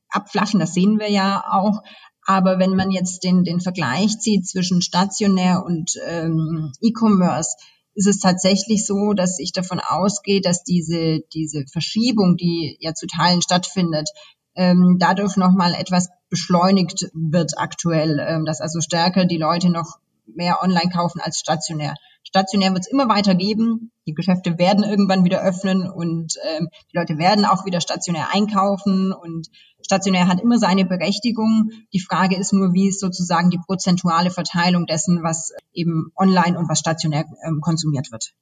abflachen, 0.10 0.60
das 0.60 0.74
sehen 0.74 1.00
wir 1.00 1.10
ja 1.10 1.44
auch. 1.52 1.82
Aber 2.26 2.60
wenn 2.60 2.76
man 2.76 2.92
jetzt 2.92 3.24
den, 3.24 3.44
den 3.44 3.62
Vergleich 3.62 4.20
zieht 4.20 4.48
zwischen 4.48 4.82
stationär 4.82 5.64
und 5.66 5.94
ähm, 6.06 6.72
E-Commerce, 6.82 7.56
ist 7.94 8.08
es 8.08 8.20
tatsächlich 8.20 8.86
so, 8.86 9.14
dass 9.14 9.40
ich 9.40 9.54
davon 9.54 9.80
ausgehe, 9.80 10.42
dass 10.42 10.64
diese, 10.64 11.22
diese 11.34 11.66
Verschiebung, 11.72 12.38
die 12.38 12.78
ja 12.80 12.94
zu 12.94 13.08
Teilen 13.08 13.42
stattfindet, 13.42 14.10
ähm, 14.58 14.98
dadurch 15.00 15.38
nochmal 15.38 15.74
etwas 15.74 16.10
beschleunigt 16.30 17.10
wird 17.14 17.54
aktuell, 17.58 18.20
ähm, 18.20 18.46
dass 18.46 18.60
also 18.60 18.82
stärker 18.82 19.26
die 19.26 19.38
Leute 19.38 19.70
noch 19.70 20.00
mehr 20.26 20.62
online 20.62 20.90
kaufen 20.92 21.22
als 21.22 21.40
stationär. 21.40 21.96
Stationär 22.24 22.74
wird 22.74 22.82
es 22.82 22.92
immer 22.92 23.08
weiter 23.08 23.36
geben. 23.36 23.92
Die 24.06 24.14
Geschäfte 24.14 24.58
werden 24.58 24.84
irgendwann 24.84 25.24
wieder 25.24 25.42
öffnen 25.42 25.90
und 25.90 26.34
ähm, 26.44 26.68
die 26.92 26.98
Leute 26.98 27.18
werden 27.18 27.46
auch 27.46 27.66
wieder 27.66 27.80
stationär 27.80 28.28
einkaufen 28.34 29.14
und 29.14 29.48
stationär 29.82 30.28
hat 30.28 30.42
immer 30.42 30.58
seine 30.58 30.84
Berechtigung. 30.84 31.72
Die 31.94 32.02
Frage 32.02 32.36
ist 32.36 32.52
nur, 32.52 32.74
wie 32.74 32.90
ist 32.90 33.00
sozusagen 33.00 33.50
die 33.50 33.62
prozentuale 33.66 34.30
Verteilung 34.30 34.86
dessen, 34.86 35.24
was 35.24 35.54
eben 35.72 36.12
online 36.18 36.60
und 36.60 36.68
was 36.68 36.80
stationär 36.80 37.26
ähm, 37.48 37.62
konsumiert 37.62 38.12
wird. 38.12 38.34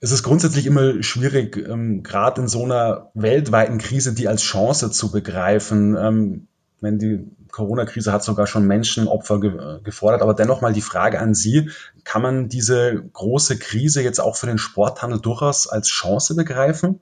Es 0.00 0.12
ist 0.12 0.22
grundsätzlich 0.22 0.66
immer 0.66 1.02
schwierig, 1.02 1.56
ähm, 1.56 2.02
gerade 2.02 2.42
in 2.42 2.48
so 2.48 2.64
einer 2.64 3.10
weltweiten 3.14 3.78
Krise, 3.78 4.14
die 4.14 4.28
als 4.28 4.42
Chance 4.42 4.90
zu 4.90 5.10
begreifen. 5.10 5.96
Ähm, 5.96 6.48
wenn 6.80 6.98
die 6.98 7.26
Corona-Krise 7.50 8.12
hat 8.12 8.22
sogar 8.22 8.46
schon 8.46 8.66
Menschenopfer 8.66 9.40
ge 9.40 9.80
gefordert. 9.82 10.22
Aber 10.22 10.34
dennoch 10.34 10.60
mal 10.60 10.72
die 10.72 10.82
Frage 10.82 11.18
an 11.18 11.34
Sie, 11.34 11.70
kann 12.04 12.22
man 12.22 12.48
diese 12.48 13.02
große 13.12 13.58
Krise 13.58 14.02
jetzt 14.02 14.20
auch 14.20 14.36
für 14.36 14.46
den 14.46 14.58
Sporthandel 14.58 15.20
durchaus 15.20 15.66
als 15.66 15.88
Chance 15.88 16.36
begreifen? 16.36 17.00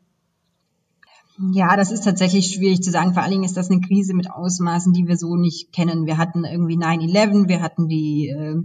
Ja, 1.52 1.76
das 1.76 1.90
ist 1.90 2.04
tatsächlich 2.04 2.54
schwierig 2.54 2.82
zu 2.82 2.90
sagen. 2.90 3.12
Vor 3.12 3.22
allen 3.22 3.32
Dingen 3.32 3.44
ist 3.44 3.58
das 3.58 3.70
eine 3.70 3.82
Krise 3.82 4.14
mit 4.14 4.30
Ausmaßen, 4.30 4.94
die 4.94 5.06
wir 5.06 5.18
so 5.18 5.36
nicht 5.36 5.72
kennen. 5.72 6.06
Wir 6.06 6.16
hatten 6.16 6.44
irgendwie 6.44 6.78
9-11, 6.78 7.48
wir 7.48 7.60
hatten 7.60 7.88
die 7.88 8.28
äh, 8.28 8.62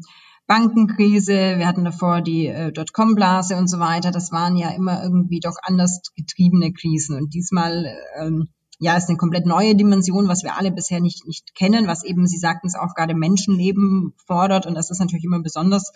Bankenkrise, 0.52 1.60
wir 1.60 1.66
hatten 1.66 1.86
davor 1.86 2.20
die 2.20 2.48
äh, 2.48 2.74
Dotcom-Blase 2.74 3.56
und 3.56 3.70
so 3.70 3.80
weiter. 3.80 4.12
Das 4.12 4.34
waren 4.34 4.58
ja 4.58 4.72
immer 4.72 5.02
irgendwie 5.02 5.40
doch 5.40 5.56
anders 5.64 6.02
getriebene 6.14 6.74
Krisen. 6.74 7.16
Und 7.16 7.34
diesmal 7.34 7.96
ähm, 8.20 8.50
ja, 8.78 8.98
ist 8.98 9.08
eine 9.08 9.18
komplett 9.18 9.46
neue 9.46 9.78
Dimension, 9.78 10.28
was 10.28 10.44
wir 10.44 10.58
alle 10.58 10.74
bisher 10.74 11.00
nicht, 11.00 11.26
nicht 11.26 11.56
kennen, 11.56 11.88
was 11.88 12.04
eben, 12.04 12.28
Sie 12.28 12.38
sagten 12.38 12.68
es 12.68 12.76
auch 12.76 12.96
gerade, 12.96 13.16
Menschenleben 13.16 14.14
fordert. 14.28 14.66
Und 14.66 14.76
das 14.76 14.92
ist 14.92 15.00
natürlich 15.00 15.24
immer 15.24 15.42
besonders 15.42 15.94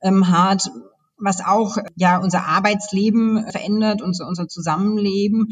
ähm, 0.00 0.28
hart, 0.28 0.70
was 1.18 1.44
auch 1.44 1.76
ja 1.96 2.18
unser 2.18 2.46
Arbeitsleben 2.46 3.50
verändert, 3.50 4.02
unser, 4.02 4.28
unser 4.28 4.46
Zusammenleben. 4.46 5.48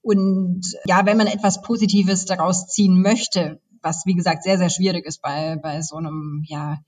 Und 0.00 0.62
ja, 0.84 1.06
wenn 1.06 1.16
man 1.16 1.26
etwas 1.26 1.60
Positives 1.60 2.24
daraus 2.24 2.68
ziehen 2.68 3.02
möchte, 3.02 3.60
was 3.82 4.06
wie 4.06 4.14
gesagt 4.14 4.44
sehr, 4.44 4.58
sehr 4.58 4.70
schwierig 4.70 5.06
ist 5.06 5.22
bei, 5.22 5.56
bei 5.60 5.82
so 5.82 5.96
einem 5.96 6.44
ja, 6.46 6.78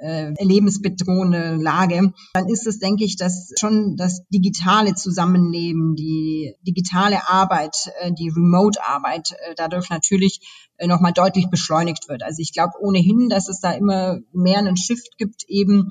äh, 0.00 0.32
lebensbedrohende 0.42 1.56
Lage, 1.56 2.12
dann 2.34 2.48
ist 2.48 2.66
es, 2.66 2.78
denke 2.78 3.04
ich, 3.04 3.16
dass 3.16 3.52
schon 3.58 3.96
das 3.96 4.26
digitale 4.28 4.94
Zusammenleben, 4.94 5.94
die 5.94 6.54
digitale 6.66 7.28
Arbeit, 7.28 7.92
äh, 8.00 8.12
die 8.12 8.30
Remote-Arbeit 8.30 9.32
äh, 9.32 9.54
dadurch 9.56 9.90
natürlich 9.90 10.40
äh, 10.78 10.86
nochmal 10.86 11.12
deutlich 11.12 11.50
beschleunigt 11.50 12.08
wird. 12.08 12.22
Also 12.22 12.40
ich 12.40 12.52
glaube 12.52 12.72
ohnehin, 12.80 13.28
dass 13.28 13.48
es 13.48 13.60
da 13.60 13.72
immer 13.72 14.18
mehr 14.32 14.58
einen 14.58 14.76
Shift 14.76 15.18
gibt, 15.18 15.44
eben 15.48 15.90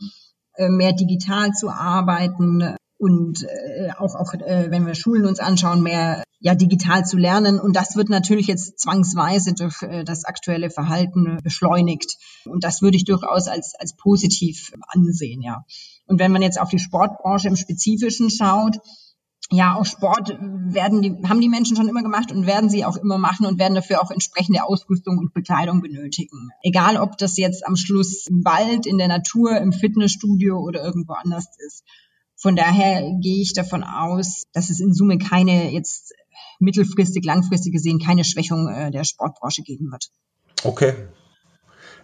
äh, 0.55 0.69
mehr 0.69 0.93
digital 0.93 1.51
zu 1.51 1.69
arbeiten, 1.69 2.75
und 2.99 3.43
äh, 3.43 3.91
auch, 3.97 4.15
auch 4.15 4.33
äh, 4.33 4.67
wenn 4.69 4.85
wir 4.85 4.93
Schulen 4.93 5.25
uns 5.25 5.39
anschauen, 5.39 5.81
mehr 5.81 6.21
ja 6.41 6.53
digital 6.53 7.05
zu 7.05 7.17
lernen. 7.17 7.59
Und 7.59 7.75
das 7.75 7.95
wird 7.95 8.09
natürlich 8.09 8.47
jetzt 8.47 8.79
zwangsweise 8.79 9.53
durch 9.53 9.81
äh, 9.81 10.03
das 10.03 10.25
aktuelle 10.25 10.69
Verhalten 10.69 11.39
beschleunigt. 11.41 12.17
Und 12.45 12.65
das 12.65 12.81
würde 12.81 12.97
ich 12.97 13.05
durchaus 13.05 13.47
als, 13.47 13.73
als 13.79 13.95
positiv 13.95 14.73
ansehen, 14.87 15.41
ja. 15.41 15.63
Und 16.07 16.19
wenn 16.19 16.31
man 16.31 16.41
jetzt 16.41 16.59
auf 16.59 16.69
die 16.69 16.79
Sportbranche 16.79 17.47
im 17.47 17.55
Spezifischen 17.55 18.29
schaut, 18.29 18.79
ja, 19.51 19.75
auch 19.75 19.85
Sport 19.85 20.37
werden 20.41 21.01
die, 21.01 21.15
haben 21.27 21.41
die 21.41 21.49
Menschen 21.49 21.77
schon 21.77 21.87
immer 21.87 22.03
gemacht 22.03 22.31
und 22.31 22.45
werden 22.45 22.69
sie 22.69 22.83
auch 22.83 22.97
immer 22.97 23.17
machen 23.17 23.45
und 23.45 23.59
werden 23.59 23.75
dafür 23.75 24.03
auch 24.03 24.11
entsprechende 24.11 24.63
Ausrüstung 24.63 25.17
und 25.17 25.33
Bekleidung 25.33 25.81
benötigen. 25.81 26.49
Egal, 26.61 26.97
ob 26.97 27.17
das 27.17 27.37
jetzt 27.37 27.65
am 27.65 27.75
Schluss 27.75 28.27
im 28.27 28.43
Wald, 28.43 28.85
in 28.85 28.97
der 28.97 29.07
Natur, 29.07 29.57
im 29.57 29.71
Fitnessstudio 29.71 30.59
oder 30.59 30.83
irgendwo 30.83 31.13
anders 31.13 31.47
ist. 31.65 31.83
Von 32.41 32.55
daher 32.55 33.01
gehe 33.21 33.41
ich 33.41 33.53
davon 33.53 33.83
aus, 33.83 34.43
dass 34.53 34.69
es 34.69 34.79
in 34.79 34.93
Summe 34.93 35.17
keine 35.17 35.71
jetzt 35.71 36.13
mittelfristig, 36.59 37.25
langfristig 37.25 37.73
gesehen 37.73 37.99
keine 37.99 38.23
Schwächung 38.23 38.67
äh, 38.67 38.91
der 38.91 39.03
Sportbranche 39.03 39.61
geben 39.61 39.91
wird. 39.91 40.09
Okay. 40.63 40.93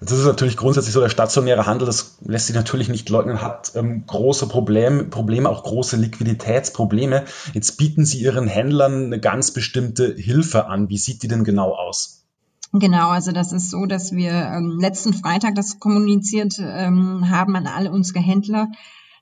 Jetzt 0.01 0.11
ist 0.11 0.19
es 0.19 0.25
natürlich 0.25 0.57
grundsätzlich 0.57 0.93
so, 0.93 0.99
der 0.99 1.09
stationäre 1.09 1.65
Handel, 1.65 1.85
das 1.85 2.17
lässt 2.21 2.47
sich 2.47 2.55
natürlich 2.55 2.89
nicht 2.89 3.09
leugnen, 3.09 3.41
hat 3.41 3.71
ähm, 3.75 4.05
große 4.05 4.47
Probleme, 4.47 5.05
Probleme, 5.05 5.49
auch 5.49 5.63
große 5.63 5.95
Liquiditätsprobleme. 5.95 7.23
Jetzt 7.53 7.77
bieten 7.77 8.05
Sie 8.05 8.19
Ihren 8.19 8.47
Händlern 8.47 9.05
eine 9.05 9.19
ganz 9.21 9.51
bestimmte 9.51 10.13
Hilfe 10.15 10.65
an. 10.65 10.89
Wie 10.89 10.97
sieht 10.97 11.23
die 11.23 11.29
denn 11.29 11.45
genau 11.45 11.73
aus? 11.73 12.25
Genau, 12.73 13.09
also 13.09 13.31
das 13.31 13.53
ist 13.53 13.69
so, 13.69 13.85
dass 13.85 14.11
wir 14.11 14.31
ähm, 14.31 14.77
letzten 14.81 15.13
Freitag 15.13 15.55
das 15.55 15.79
kommuniziert 15.79 16.55
ähm, 16.59 17.29
haben 17.29 17.55
an 17.55 17.67
alle 17.67 17.89
unsere 17.89 18.19
Händler, 18.19 18.67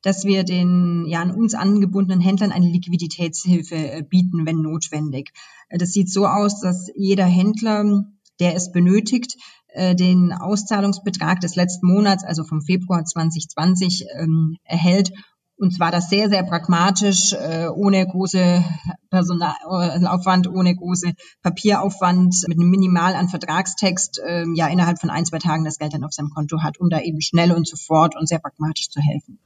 dass 0.03 0.25
wir 0.25 0.43
den 0.43 1.05
ja 1.07 1.21
an 1.21 1.31
uns 1.31 1.55
angebundenen 1.55 2.21
Händlern 2.21 2.51
eine 2.51 2.69
Liquiditätshilfe 2.69 3.75
äh, 3.75 4.03
bieten, 4.03 4.45
wenn 4.45 4.61
notwendig. 4.61 5.31
Äh, 5.69 5.79
das 5.79 5.91
sieht 5.91 6.11
so 6.11 6.27
aus, 6.27 6.61
dass 6.61 6.91
jeder 6.95 7.25
Händler, 7.25 8.03
der 8.39 8.55
es 8.55 8.71
benötigt, 8.71 9.37
äh, 9.69 9.95
den 9.95 10.33
Auszahlungsbetrag 10.33 11.39
des 11.39 11.55
letzten 11.55 11.87
Monats, 11.87 12.23
also 12.23 12.43
vom 12.43 12.61
Februar 12.61 13.03
2020, 13.03 14.05
ähm, 14.19 14.57
erhält. 14.65 15.11
Und 15.55 15.73
zwar 15.73 15.91
das 15.91 16.09
sehr, 16.09 16.29
sehr 16.29 16.43
pragmatisch, 16.43 17.33
ohne 17.75 18.05
große 18.05 18.65
Personalaufwand, 19.11 20.49
ohne 20.49 20.75
große 20.75 21.13
Papieraufwand, 21.43 22.35
mit 22.47 22.59
einem 22.59 22.71
Minimal 22.71 23.13
an 23.13 23.29
Vertragstext, 23.29 24.19
ähm, 24.27 24.55
ja 24.55 24.67
innerhalb 24.67 24.99
von 24.99 25.11
ein, 25.11 25.25
zwei 25.25 25.37
Tagen 25.37 25.63
das 25.63 25.77
Geld 25.77 25.93
dann 25.93 26.03
auf 26.03 26.11
seinem 26.11 26.31
Konto 26.31 26.63
hat, 26.63 26.79
um 26.79 26.89
da 26.89 26.99
eben 26.99 27.21
schnell 27.21 27.51
und 27.53 27.67
sofort 27.67 28.17
und 28.17 28.27
sehr 28.27 28.39
pragmatisch 28.39 28.89
zu 28.89 28.99
helfen. 28.99 29.39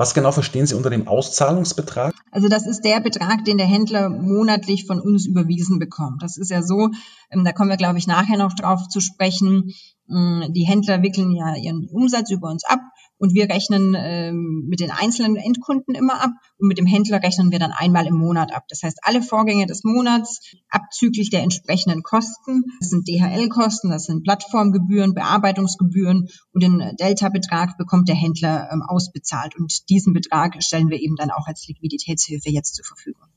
Was 0.00 0.14
genau 0.14 0.32
verstehen 0.32 0.66
Sie 0.66 0.74
unter 0.74 0.88
dem 0.88 1.06
Auszahlungsbetrag? 1.06 2.14
Also 2.30 2.48
das 2.48 2.66
ist 2.66 2.86
der 2.86 3.00
Betrag, 3.00 3.44
den 3.44 3.58
der 3.58 3.66
Händler 3.66 4.08
monatlich 4.08 4.86
von 4.86 4.98
uns 4.98 5.26
überwiesen 5.26 5.78
bekommt. 5.78 6.22
Das 6.22 6.38
ist 6.38 6.50
ja 6.50 6.62
so, 6.62 6.88
ähm, 7.30 7.44
da 7.44 7.52
kommen 7.52 7.68
wir, 7.68 7.76
glaube 7.76 7.98
ich, 7.98 8.06
nachher 8.06 8.38
noch 8.38 8.54
drauf 8.54 8.88
zu 8.88 9.00
sprechen. 9.00 9.74
Ähm, 10.10 10.52
die 10.52 10.66
Händler 10.66 11.02
wickeln 11.02 11.32
ja 11.32 11.54
ihren 11.56 11.88
Umsatz 11.88 12.30
über 12.30 12.48
uns 12.48 12.64
ab 12.64 12.80
und 13.20 13.34
wir 13.34 13.48
rechnen 13.50 13.94
ähm, 13.96 14.64
mit 14.68 14.80
den 14.80 14.90
einzelnen 14.90 15.36
Endkunden 15.36 15.94
immer 15.94 16.22
ab 16.22 16.30
und 16.58 16.68
mit 16.68 16.78
dem 16.78 16.86
Händler 16.86 17.22
rechnen 17.22 17.52
wir 17.52 17.58
dann 17.58 17.72
einmal 17.72 18.06
im 18.06 18.14
Monat 18.14 18.52
ab. 18.52 18.64
Das 18.68 18.82
heißt, 18.82 18.98
alle 19.02 19.22
Vorgänge 19.22 19.66
des 19.66 19.84
Monats 19.84 20.40
abzüglich 20.70 21.30
der 21.30 21.42
entsprechenden 21.42 22.02
Kosten, 22.02 22.64
das 22.80 22.90
sind 22.90 23.06
DHL-Kosten, 23.06 23.90
das 23.90 24.04
sind 24.04 24.24
Plattformgebühren, 24.24 25.14
Bearbeitungsgebühren 25.14 26.28
und 26.52 26.62
den 26.62 26.96
Delta-Betrag 26.98 27.76
bekommt 27.76 28.08
der 28.08 28.16
Händler 28.16 28.70
ähm, 28.72 28.82
ausbezahlt 28.82 29.54
und 29.56 29.90
diesen 29.90 30.14
Betrag 30.14 30.62
stellen 30.62 30.88
wir 30.88 31.00
eben 31.00 31.16
dann 31.16 31.30
auch 31.30 31.46
als 31.46 31.66
Liquiditätshilfe 31.68 32.48
jetzt 32.50 32.74
zur 32.74 32.86
Verfügung. 32.86 33.28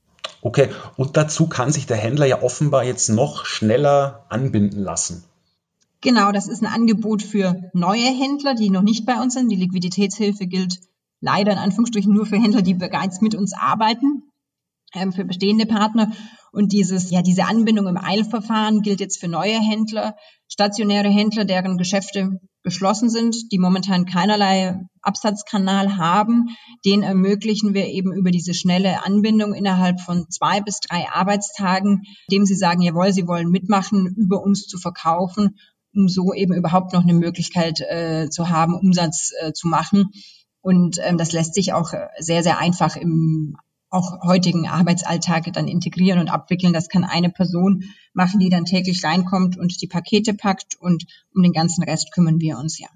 Okay, 0.42 0.70
und 0.98 1.18
dazu 1.18 1.48
kann 1.48 1.72
sich 1.72 1.88
der 1.88 1.98
Händler 1.98 2.26
ja 2.26 2.42
offenbar 2.42 2.84
jetzt 2.84 3.10
noch 3.10 3.46
schneller 3.46 4.26
anbinden 4.30 4.80
lassen. 4.80 5.24
Genau, 6.04 6.34
das 6.34 6.50
ist 6.50 6.62
ein 6.62 6.72
Angebot 6.72 7.24
für 7.24 7.72
neue 7.74 8.06
Händler, 8.06 8.56
die 8.56 8.70
noch 8.70 8.82
nicht 8.82 9.06
bei 9.06 9.22
uns 9.22 9.36
sind. 9.36 9.50
Die 9.50 9.56
Liquiditätshilfe 9.56 10.48
gilt 10.48 10.80
leider 11.22 11.54
in 11.54 11.58
Anführungsstrichen 11.58 12.14
nur 12.14 12.26
für 12.26 12.36
Händler, 12.36 12.62
die 12.62 12.74
bereits 12.74 13.22
mit 13.22 13.36
uns 13.36 13.54
arbeiten, 13.54 14.24
ähm, 14.94 15.14
für 15.14 15.24
bestehende 15.24 15.66
Partner. 15.66 16.12
Und 16.52 16.74
dieses, 16.74 17.10
ja, 17.10 17.22
diese 17.22 17.46
Anbindung 17.46 17.88
im 17.88 17.98
Eilverfahren 17.98 18.82
gilt 18.82 19.00
jetzt 19.00 19.22
für 19.22 19.30
neue 19.30 19.58
Händler, 19.58 20.18
stationäre 20.52 21.08
Händler, 21.08 21.46
deren 21.46 21.78
Geschäfte 21.78 22.42
geschlossen 22.64 23.10
sind, 23.10 23.52
die 23.54 23.58
momentan 23.58 24.06
keinerlei 24.06 24.82
Absatzkanal 25.02 25.98
haben. 25.98 26.50
Den 26.86 27.02
ermöglichen 27.02 27.74
wir 27.74 27.88
eben 27.88 28.14
über 28.14 28.30
diese 28.30 28.54
schnelle 28.54 29.06
Anbindung 29.06 29.54
innerhalb 29.54 30.02
von 30.02 30.30
zwei 30.30 30.60
bis 30.60 30.80
drei 30.82 31.08
Arbeitstagen, 31.10 32.04
dem 32.30 32.46
sie 32.46 32.56
sagen, 32.56 32.82
jawohl, 32.82 33.14
sie 33.14 33.26
wollen 33.26 33.50
mitmachen, 33.50 34.14
über 34.18 34.44
uns 34.44 34.68
zu 34.68 34.78
verkaufen 34.78 35.56
um 35.96 36.08
so 36.08 36.34
eben 36.34 36.54
überhaupt 36.54 36.94
noch 36.94 37.04
eine 37.04 37.14
Möglichkeit 37.14 37.80
äh, 37.82 38.30
zu 38.30 38.50
haben, 38.50 38.76
Umsatz 38.76 39.32
äh, 39.42 39.54
zu 39.54 39.68
machen. 39.68 40.12
Und 40.62 40.98
ähm, 41.04 41.18
das 41.18 41.32
lässt 41.32 41.54
sich 41.54 41.74
auch 41.74 41.94
sehr, 42.20 42.44
sehr 42.44 42.58
einfach 42.58 42.96
im 42.96 43.56
auch 43.94 44.24
heutigen 44.24 44.68
Arbeitsalltag 44.68 45.54
dann 45.54 45.68
integrieren 45.68 46.20
und 46.20 46.30
abwickeln. 46.30 46.74
Das 46.74 46.90
kann 46.90 47.04
eine 47.04 47.30
Person 47.30 47.84
machen, 48.14 48.40
die 48.40 48.50
dann 48.50 48.66
täglich 48.66 49.04
reinkommt 49.04 49.58
und 49.58 49.80
die 49.82 49.88
Pakete 49.88 50.34
packt 50.34 50.76
und 50.80 51.06
um 51.34 51.44
den 51.44 51.54
ganzen 51.54 51.84
Rest 51.84 52.12
kümmern 52.12 52.40
wir 52.40 52.58
uns 52.58 52.80
ja. 52.80 52.88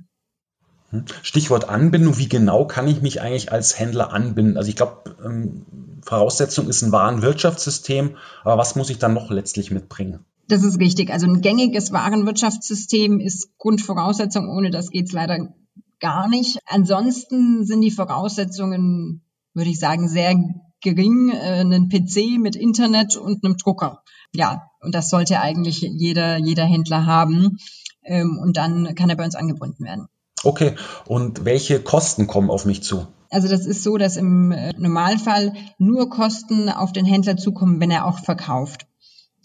Hm. 0.90 1.06
Stichwort 1.22 1.70
Anbindung. 1.70 2.18
Wie 2.18 2.30
genau 2.30 2.66
kann 2.66 2.88
ich 2.88 3.02
mich 3.02 3.22
eigentlich 3.22 3.52
als 3.52 3.78
Händler 3.78 4.12
anbinden? 4.12 4.58
Also 4.58 4.70
ich 4.70 4.76
glaube, 4.76 5.16
ähm, 5.24 5.66
Voraussetzung 6.04 6.68
ist 6.68 6.82
ein 6.82 6.92
Warenwirtschaftssystem, 6.92 8.16
aber 8.44 8.58
was 8.58 8.76
muss 8.76 8.90
ich 8.90 8.98
dann 8.98 9.14
noch 9.14 9.30
letztlich 9.30 9.70
mitbringen? 9.70 10.26
Das 10.48 10.64
ist 10.64 10.80
richtig. 10.80 11.12
Also 11.12 11.28
ein 11.28 11.42
gängiges 11.42 11.92
Warenwirtschaftssystem 11.92 13.20
ist 13.20 13.58
Grundvoraussetzung. 13.58 14.50
Ohne 14.50 14.70
das 14.70 14.90
geht's 14.90 15.12
leider 15.12 15.54
gar 16.00 16.30
nicht. 16.30 16.60
Ansonsten 16.66 17.66
sind 17.66 17.82
die 17.82 17.92
Voraussetzungen, 17.92 19.24
würde 19.54 19.70
ich 19.70 19.80
sagen, 19.80 20.08
sehr 20.08 20.36
gering. 20.82 21.32
Äh, 21.34 21.60
einen 21.60 21.90
PC 21.90 22.40
mit 22.40 22.56
Internet 22.56 23.18
und 23.18 23.44
einem 23.44 23.58
Drucker. 23.58 24.04
Ja, 24.34 24.70
und 24.82 24.96
das 24.96 25.10
sollte 25.10 25.40
eigentlich 25.40 25.82
jeder, 25.82 26.38
jeder 26.38 26.66
Händler 26.66 27.06
haben. 27.06 27.58
Ähm, 28.04 28.40
und 28.42 28.58
dann 28.58 28.96
kann 28.96 29.10
er 29.10 29.18
bei 29.18 29.26
uns 29.26 29.36
angebunden 29.36 29.84
werden. 29.84 30.08
Okay. 30.44 30.76
Und 31.06 31.46
welche 31.46 31.82
Kosten 31.82 32.28
kommen 32.28 32.50
auf 32.50 32.66
mich 32.66 32.84
zu? 32.84 33.08
Also 33.30 33.50
das 33.50 33.66
ist 33.66 33.84
so, 33.84 33.98
dass 33.98 34.16
im 34.16 34.52
äh, 34.52 34.74
Normalfall 34.78 35.54
nur 35.78 36.10
Kosten 36.10 36.70
auf 36.70 36.94
den 36.94 37.06
Händler 37.06 37.36
zukommen, 37.36 37.82
wenn 37.82 37.92
er 37.92 38.06
auch 38.06 38.20
verkauft. 38.20 38.88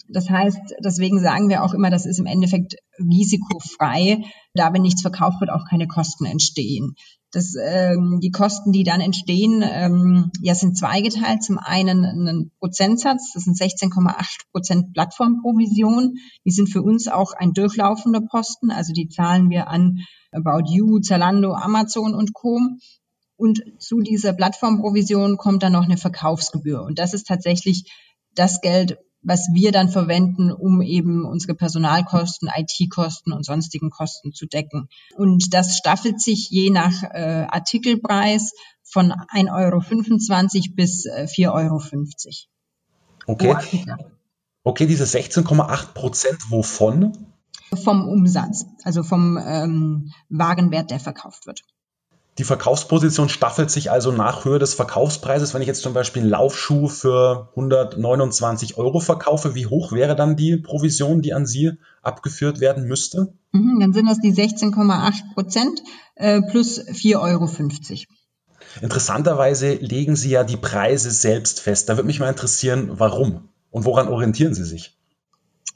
Das 0.09 0.29
heißt, 0.29 0.75
deswegen 0.83 1.19
sagen 1.19 1.49
wir 1.49 1.63
auch 1.63 1.73
immer, 1.73 1.89
das 1.89 2.05
ist 2.05 2.19
im 2.19 2.25
Endeffekt 2.25 2.75
risikofrei. 2.99 4.23
Da, 4.53 4.73
wenn 4.73 4.81
nichts 4.81 5.01
verkauft 5.01 5.39
wird, 5.39 5.49
auch 5.49 5.65
keine 5.69 5.87
Kosten 5.87 6.25
entstehen. 6.25 6.95
Das, 7.31 7.55
ähm, 7.59 8.19
die 8.21 8.29
Kosten, 8.29 8.71
die 8.71 8.83
dann 8.83 9.01
entstehen, 9.01 9.63
ähm, 9.65 10.31
ja, 10.41 10.53
sind 10.53 10.77
zweigeteilt. 10.77 11.41
Zum 11.41 11.57
einen 11.57 12.05
ein 12.05 12.51
Prozentsatz, 12.59 13.31
das 13.33 13.45
sind 13.45 13.57
16,8 13.57 14.51
Prozent 14.51 14.93
Plattformprovision. 14.93 16.15
Die 16.45 16.51
sind 16.51 16.69
für 16.69 16.83
uns 16.83 17.07
auch 17.07 17.33
ein 17.33 17.53
durchlaufender 17.53 18.21
Posten, 18.21 18.69
also 18.69 18.93
die 18.93 19.09
zahlen 19.09 19.49
wir 19.49 19.67
an 19.67 20.01
About 20.31 20.69
You, 20.69 20.99
Zalando, 20.99 21.53
Amazon 21.53 22.13
und 22.13 22.33
Co. 22.33 22.59
Und 23.35 23.63
zu 23.79 24.01
dieser 24.01 24.33
Plattformprovision 24.33 25.37
kommt 25.37 25.63
dann 25.63 25.73
noch 25.73 25.85
eine 25.85 25.97
Verkaufsgebühr. 25.97 26.83
Und 26.83 26.99
das 26.99 27.15
ist 27.15 27.27
tatsächlich 27.27 27.91
das 28.35 28.61
Geld, 28.61 28.97
was 29.23 29.49
wir 29.53 29.71
dann 29.71 29.89
verwenden, 29.89 30.51
um 30.51 30.81
eben 30.81 31.25
unsere 31.25 31.55
Personalkosten, 31.55 32.49
IT-Kosten 32.53 33.31
und 33.31 33.45
sonstigen 33.45 33.89
Kosten 33.89 34.33
zu 34.33 34.45
decken. 34.45 34.89
Und 35.15 35.53
das 35.53 35.77
staffelt 35.77 36.21
sich 36.21 36.49
je 36.49 36.69
nach 36.69 37.03
äh, 37.03 37.47
Artikelpreis 37.49 38.51
von 38.83 39.11
1,25 39.11 39.49
Euro 39.51 40.75
bis 40.75 41.05
äh, 41.05 41.27
4,50 41.29 41.49
Euro. 41.49 41.81
Okay. 43.25 43.55
Okay, 44.65 44.87
diese 44.87 45.03
16,8 45.03 45.93
Prozent 45.93 46.49
wovon? 46.49 47.27
Vom 47.83 48.07
Umsatz, 48.07 48.65
also 48.83 49.03
vom 49.03 49.37
ähm, 49.37 50.11
Warenwert, 50.29 50.91
der 50.91 50.99
verkauft 50.99 51.47
wird. 51.47 51.63
Die 52.39 52.43
Verkaufsposition 52.43 53.29
staffelt 53.29 53.69
sich 53.69 53.91
also 53.91 54.11
nach 54.11 54.43
Höhe 54.43 54.57
des 54.57 54.73
Verkaufspreises. 54.73 55.53
Wenn 55.53 55.61
ich 55.61 55.67
jetzt 55.67 55.83
zum 55.83 55.93
Beispiel 55.93 56.23
einen 56.23 56.31
Laufschuh 56.31 56.87
für 56.87 57.49
129 57.51 58.77
Euro 58.77 58.99
verkaufe, 58.99 59.53
wie 59.53 59.67
hoch 59.67 59.91
wäre 59.91 60.15
dann 60.15 60.35
die 60.35 60.57
Provision, 60.57 61.21
die 61.21 61.33
an 61.33 61.45
Sie 61.45 61.73
abgeführt 62.01 62.59
werden 62.59 62.85
müsste? 62.85 63.33
Mhm, 63.51 63.79
dann 63.79 63.93
sind 63.93 64.07
das 64.07 64.19
die 64.19 64.33
16,8 64.33 65.33
Prozent 65.35 65.83
äh, 66.15 66.41
plus 66.41 66.79
4,50 66.79 67.19
Euro. 67.19 67.49
Interessanterweise 68.81 69.73
legen 69.75 70.15
Sie 70.15 70.31
ja 70.31 70.43
die 70.43 70.57
Preise 70.57 71.11
selbst 71.11 71.59
fest. 71.59 71.89
Da 71.89 71.97
würde 71.97 72.07
mich 72.07 72.19
mal 72.19 72.29
interessieren, 72.29 72.93
warum 72.93 73.49
und 73.69 73.85
woran 73.85 74.07
orientieren 74.07 74.55
Sie 74.55 74.65
sich? 74.65 74.97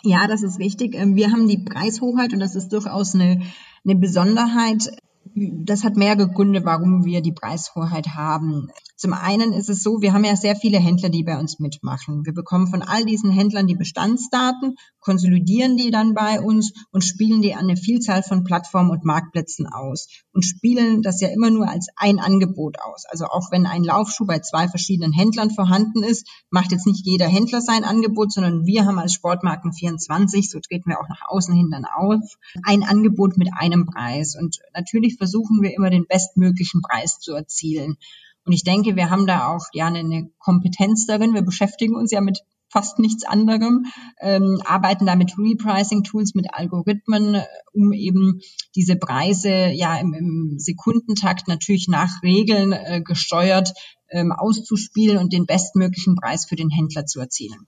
Ja, 0.03 0.27
das 0.27 0.41
ist 0.41 0.57
richtig. 0.57 0.95
Ähm, 0.95 1.15
wir 1.15 1.31
haben 1.31 1.47
die 1.47 1.59
Preishoheit 1.59 2.33
und 2.33 2.39
das 2.39 2.55
ist 2.55 2.73
durchaus 2.73 3.13
eine, 3.13 3.41
eine 3.85 3.95
Besonderheit 3.95 4.91
das 5.35 5.83
hat 5.83 5.95
mehrere 5.95 6.27
Gründe, 6.27 6.65
warum 6.65 7.05
wir 7.05 7.21
die 7.21 7.31
Preishoheit 7.31 8.09
haben. 8.15 8.69
Zum 8.95 9.13
einen 9.13 9.53
ist 9.53 9.69
es 9.69 9.83
so, 9.83 10.01
wir 10.01 10.13
haben 10.13 10.23
ja 10.23 10.35
sehr 10.35 10.55
viele 10.55 10.79
Händler, 10.79 11.09
die 11.09 11.23
bei 11.23 11.37
uns 11.37 11.59
mitmachen. 11.59 12.25
Wir 12.25 12.33
bekommen 12.33 12.67
von 12.67 12.81
all 12.81 13.05
diesen 13.05 13.29
Händlern 13.29 13.67
die 13.67 13.75
Bestandsdaten, 13.75 14.75
konsolidieren 14.99 15.77
die 15.77 15.91
dann 15.91 16.15
bei 16.15 16.41
uns 16.41 16.73
und 16.91 17.03
spielen 17.03 17.41
die 17.41 17.53
an 17.53 17.65
eine 17.65 17.77
Vielzahl 17.77 18.23
von 18.23 18.43
Plattformen 18.43 18.89
und 18.89 19.05
Marktplätzen 19.05 19.67
aus 19.67 20.07
und 20.33 20.43
spielen 20.43 21.01
das 21.03 21.21
ja 21.21 21.27
immer 21.29 21.51
nur 21.51 21.69
als 21.69 21.87
ein 21.95 22.19
Angebot 22.19 22.77
aus. 22.79 23.05
Also 23.07 23.25
auch 23.25 23.51
wenn 23.51 23.65
ein 23.67 23.83
Laufschuh 23.83 24.25
bei 24.25 24.39
zwei 24.39 24.67
verschiedenen 24.67 25.13
Händlern 25.13 25.51
vorhanden 25.51 26.03
ist, 26.03 26.27
macht 26.49 26.71
jetzt 26.71 26.87
nicht 26.87 27.05
jeder 27.05 27.27
Händler 27.27 27.61
sein 27.61 27.83
Angebot, 27.83 28.31
sondern 28.31 28.65
wir 28.65 28.85
haben 28.85 28.99
als 28.99 29.13
Sportmarken 29.13 29.73
24, 29.73 30.49
so 30.49 30.59
treten 30.59 30.89
wir 30.89 30.99
auch 30.99 31.09
nach 31.09 31.21
außen 31.27 31.53
hin 31.53 31.69
dann 31.71 31.85
auf, 31.85 32.37
ein 32.63 32.83
Angebot 32.83 33.37
mit 33.37 33.49
einem 33.55 33.85
Preis. 33.85 34.35
Und 34.35 34.57
natürlich 34.73 35.16
versuchen 35.17 35.61
wir 35.61 35.73
immer 35.73 35.89
den 35.89 36.07
bestmöglichen 36.07 36.81
Preis 36.81 37.19
zu 37.19 37.33
erzielen. 37.33 37.97
Und 38.45 38.53
ich 38.53 38.63
denke, 38.63 38.95
wir 38.95 39.09
haben 39.09 39.27
da 39.27 39.47
auch 39.47 39.65
ja 39.73 39.87
eine 39.87 40.29
Kompetenz 40.39 41.05
darin. 41.05 41.33
Wir 41.33 41.41
beschäftigen 41.41 41.95
uns 41.95 42.11
ja 42.11 42.21
mit 42.21 42.43
fast 42.69 42.99
nichts 42.99 43.25
anderem, 43.25 43.85
ähm, 44.19 44.61
arbeiten 44.65 45.05
da 45.05 45.15
mit 45.15 45.37
Repricing-Tools, 45.37 46.35
mit 46.35 46.47
Algorithmen, 46.53 47.35
äh, 47.35 47.43
um 47.73 47.93
eben 47.93 48.41
diese 48.75 48.95
Preise 48.95 49.49
ja 49.49 49.97
im, 49.99 50.13
im 50.13 50.55
Sekundentakt 50.59 51.47
natürlich 51.47 51.87
nach 51.87 52.21
Regeln 52.23 52.73
äh, 52.73 53.01
gesteuert 53.01 53.73
ähm, 54.09 54.31
auszuspielen 54.31 55.17
und 55.17 55.33
den 55.33 55.45
bestmöglichen 55.45 56.15
Preis 56.15 56.45
für 56.45 56.55
den 56.55 56.69
Händler 56.69 57.05
zu 57.05 57.19
erzielen. 57.19 57.67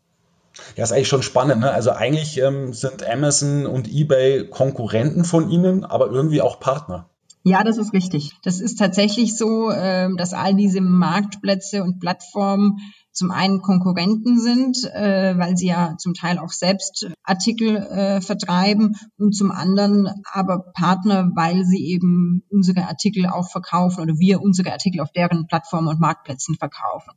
Ja, 0.75 0.84
ist 0.84 0.91
eigentlich 0.91 1.08
schon 1.08 1.24
spannend. 1.24 1.62
Ne? 1.62 1.72
Also 1.72 1.91
eigentlich 1.91 2.38
ähm, 2.38 2.74
sind 2.74 3.08
Amazon 3.08 3.65
und 3.65 3.88
eBay 3.88 4.50
Konkurrenten 4.50 5.24
von 5.24 5.50
Ihnen, 5.50 5.86
aber 5.86 6.08
irgendwie 6.10 6.41
auch 6.41 6.60
Partner. 6.60 7.09
Ja, 7.43 7.63
das 7.63 7.77
ist 7.77 7.93
richtig. 7.93 8.34
Das 8.43 8.60
ist 8.60 8.75
tatsächlich 8.75 9.38
so, 9.38 9.72
ähm, 9.72 10.17
dass 10.17 10.34
all 10.34 10.55
diese 10.55 10.81
Marktplätze 10.81 11.84
und 11.84 12.00
Plattformen 12.00 12.79
zum 13.12 13.31
einen 13.31 13.62
Konkurrenten 13.62 14.39
sind, 14.39 14.77
äh, 14.93 15.38
weil 15.38 15.58
sie 15.58 15.67
ja 15.67 15.96
zum 15.98 16.13
Teil 16.13 16.38
auch 16.38 16.51
selbst 16.51 17.10
Artikel 17.24 17.77
äh, 17.77 18.22
vertreiben 18.22 18.96
und 19.17 19.36
zum 19.36 19.51
anderen 19.51 20.10
aber 20.31 20.72
Partner, 20.74 21.31
weil 21.36 21.65
sie 21.65 21.86
eben 21.88 22.43
unsere 22.49 22.88
Artikel 22.88 23.25
auch 23.25 23.49
verkaufen 23.49 24.02
oder 24.02 24.19
wir 24.19 24.41
unsere 24.41 24.71
Artikel 24.71 25.02
auf 25.02 25.12
deren 25.12 25.47
Plattformen 25.47 25.88
und 25.88 25.99
Marktplätzen 25.99 26.56
verkaufen. 26.56 27.12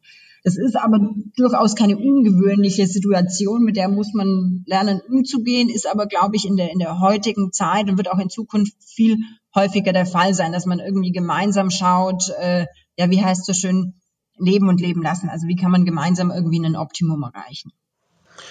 Das 0.45 0.57
ist 0.57 0.77
aber 0.77 0.99
durchaus 1.37 1.77
keine 1.77 1.97
ungewöhnliche 1.97 2.87
Situation, 2.87 3.63
mit 3.63 3.77
der 3.77 3.89
muss 3.89 4.13
man 4.13 4.65
lernen 4.67 5.01
umzugehen, 5.09 5.69
ist 5.69 5.89
aber, 5.89 6.07
glaube 6.07 6.35
ich, 6.35 6.47
in 6.47 6.57
der, 6.57 6.73
in 6.73 6.81
der 6.81 6.99
heutigen 6.99 7.53
Zeit 7.53 7.89
und 7.89 7.97
wird 7.97 8.11
auch 8.11 8.19
in 8.19 8.29
Zukunft 8.29 8.75
viel 8.85 9.19
häufiger 9.55 9.93
der 9.93 10.07
Fall 10.07 10.35
sein, 10.35 10.53
dass 10.53 10.67
man 10.67 10.79
irgendwie 10.79 11.13
gemeinsam 11.13 11.71
schaut, 11.71 12.31
äh, 12.41 12.67
ja, 12.97 13.11
wie 13.11 13.25
heißt 13.25 13.45
so 13.45 13.53
schön, 13.53 13.95
leben 14.39 14.69
und 14.69 14.81
leben 14.81 15.03
lassen. 15.03 15.29
Also 15.29 15.47
wie 15.47 15.57
kann 15.57 15.71
man 15.71 15.85
gemeinsam 15.85 16.31
irgendwie 16.31 16.65
ein 16.65 16.77
Optimum 16.77 17.23
erreichen? 17.23 17.73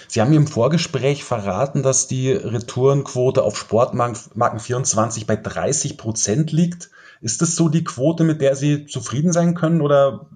Sie 0.08 0.20
haben 0.20 0.30
mir 0.30 0.36
im 0.36 0.46
Vorgespräch 0.46 1.24
verraten, 1.24 1.82
dass 1.82 2.06
die 2.06 2.30
Retourenquote 2.30 3.42
auf 3.42 3.58
Sportmarken 3.58 4.60
24 4.60 5.26
bei 5.26 5.36
30 5.36 5.98
Prozent 5.98 6.52
liegt. 6.52 6.90
Ist 7.20 7.42
das 7.42 7.56
so 7.56 7.68
die 7.68 7.84
Quote, 7.84 8.24
mit 8.24 8.40
der 8.40 8.56
Sie 8.56 8.86
zufrieden 8.86 9.32
sein 9.32 9.54
können 9.54 9.80
oder 9.80 10.28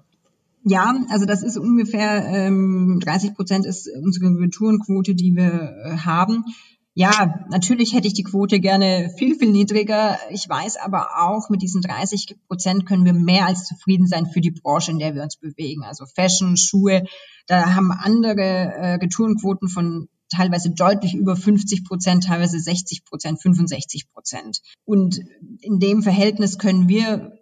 ja, 0.68 0.96
also 1.11 1.26
das 1.26 1.44
ist 1.44 1.57
ungefähr 1.57 2.26
ähm, 2.26 2.98
30 3.00 3.35
Prozent 3.35 3.66
ist 3.66 3.88
unsere 4.02 4.26
Retourenquote, 4.37 5.14
die 5.14 5.37
wir 5.37 5.76
äh, 5.85 5.98
haben. 5.98 6.44
Ja, 6.98 7.44
natürlich 7.50 7.92
hätte 7.92 8.09
ich 8.09 8.14
die 8.14 8.22
Quote 8.22 8.59
gerne 8.59 9.12
viel, 9.18 9.38
viel 9.38 9.50
niedriger. 9.52 10.18
Ich 10.30 10.48
weiß 10.48 10.78
aber 10.78 11.09
auch, 11.18 11.50
mit 11.50 11.61
diesen 11.61 11.82
30 11.82 12.38
Prozent 12.48 12.87
können 12.87 13.04
wir 13.04 13.12
mehr 13.12 13.44
als 13.44 13.66
zufrieden 13.66 14.06
sein 14.06 14.24
für 14.24 14.40
die 14.40 14.50
Branche, 14.50 14.92
in 14.92 14.98
der 14.98 15.14
wir 15.14 15.22
uns 15.22 15.37
bewegen. 15.37 15.85
Also 15.85 16.06
Fashion, 16.06 16.56
Schuhe, 16.56 17.04
da 17.48 17.74
haben 17.74 17.92
andere 17.92 18.40
äh, 18.40 18.94
Retourenquoten 18.94 19.68
von 19.68 20.09
teilweise 20.35 20.70
deutlich 20.70 21.12
über 21.12 21.37
50 21.37 21.85
Prozent, 21.85 22.24
teilweise 22.24 22.59
60 22.59 23.04
Prozent, 23.04 23.42
65 23.42 24.11
Prozent. 24.11 24.62
Und 24.87 25.20
in 25.61 25.78
dem 25.78 26.02
Verhältnis 26.02 26.56
können 26.56 26.88
wir 26.88 27.36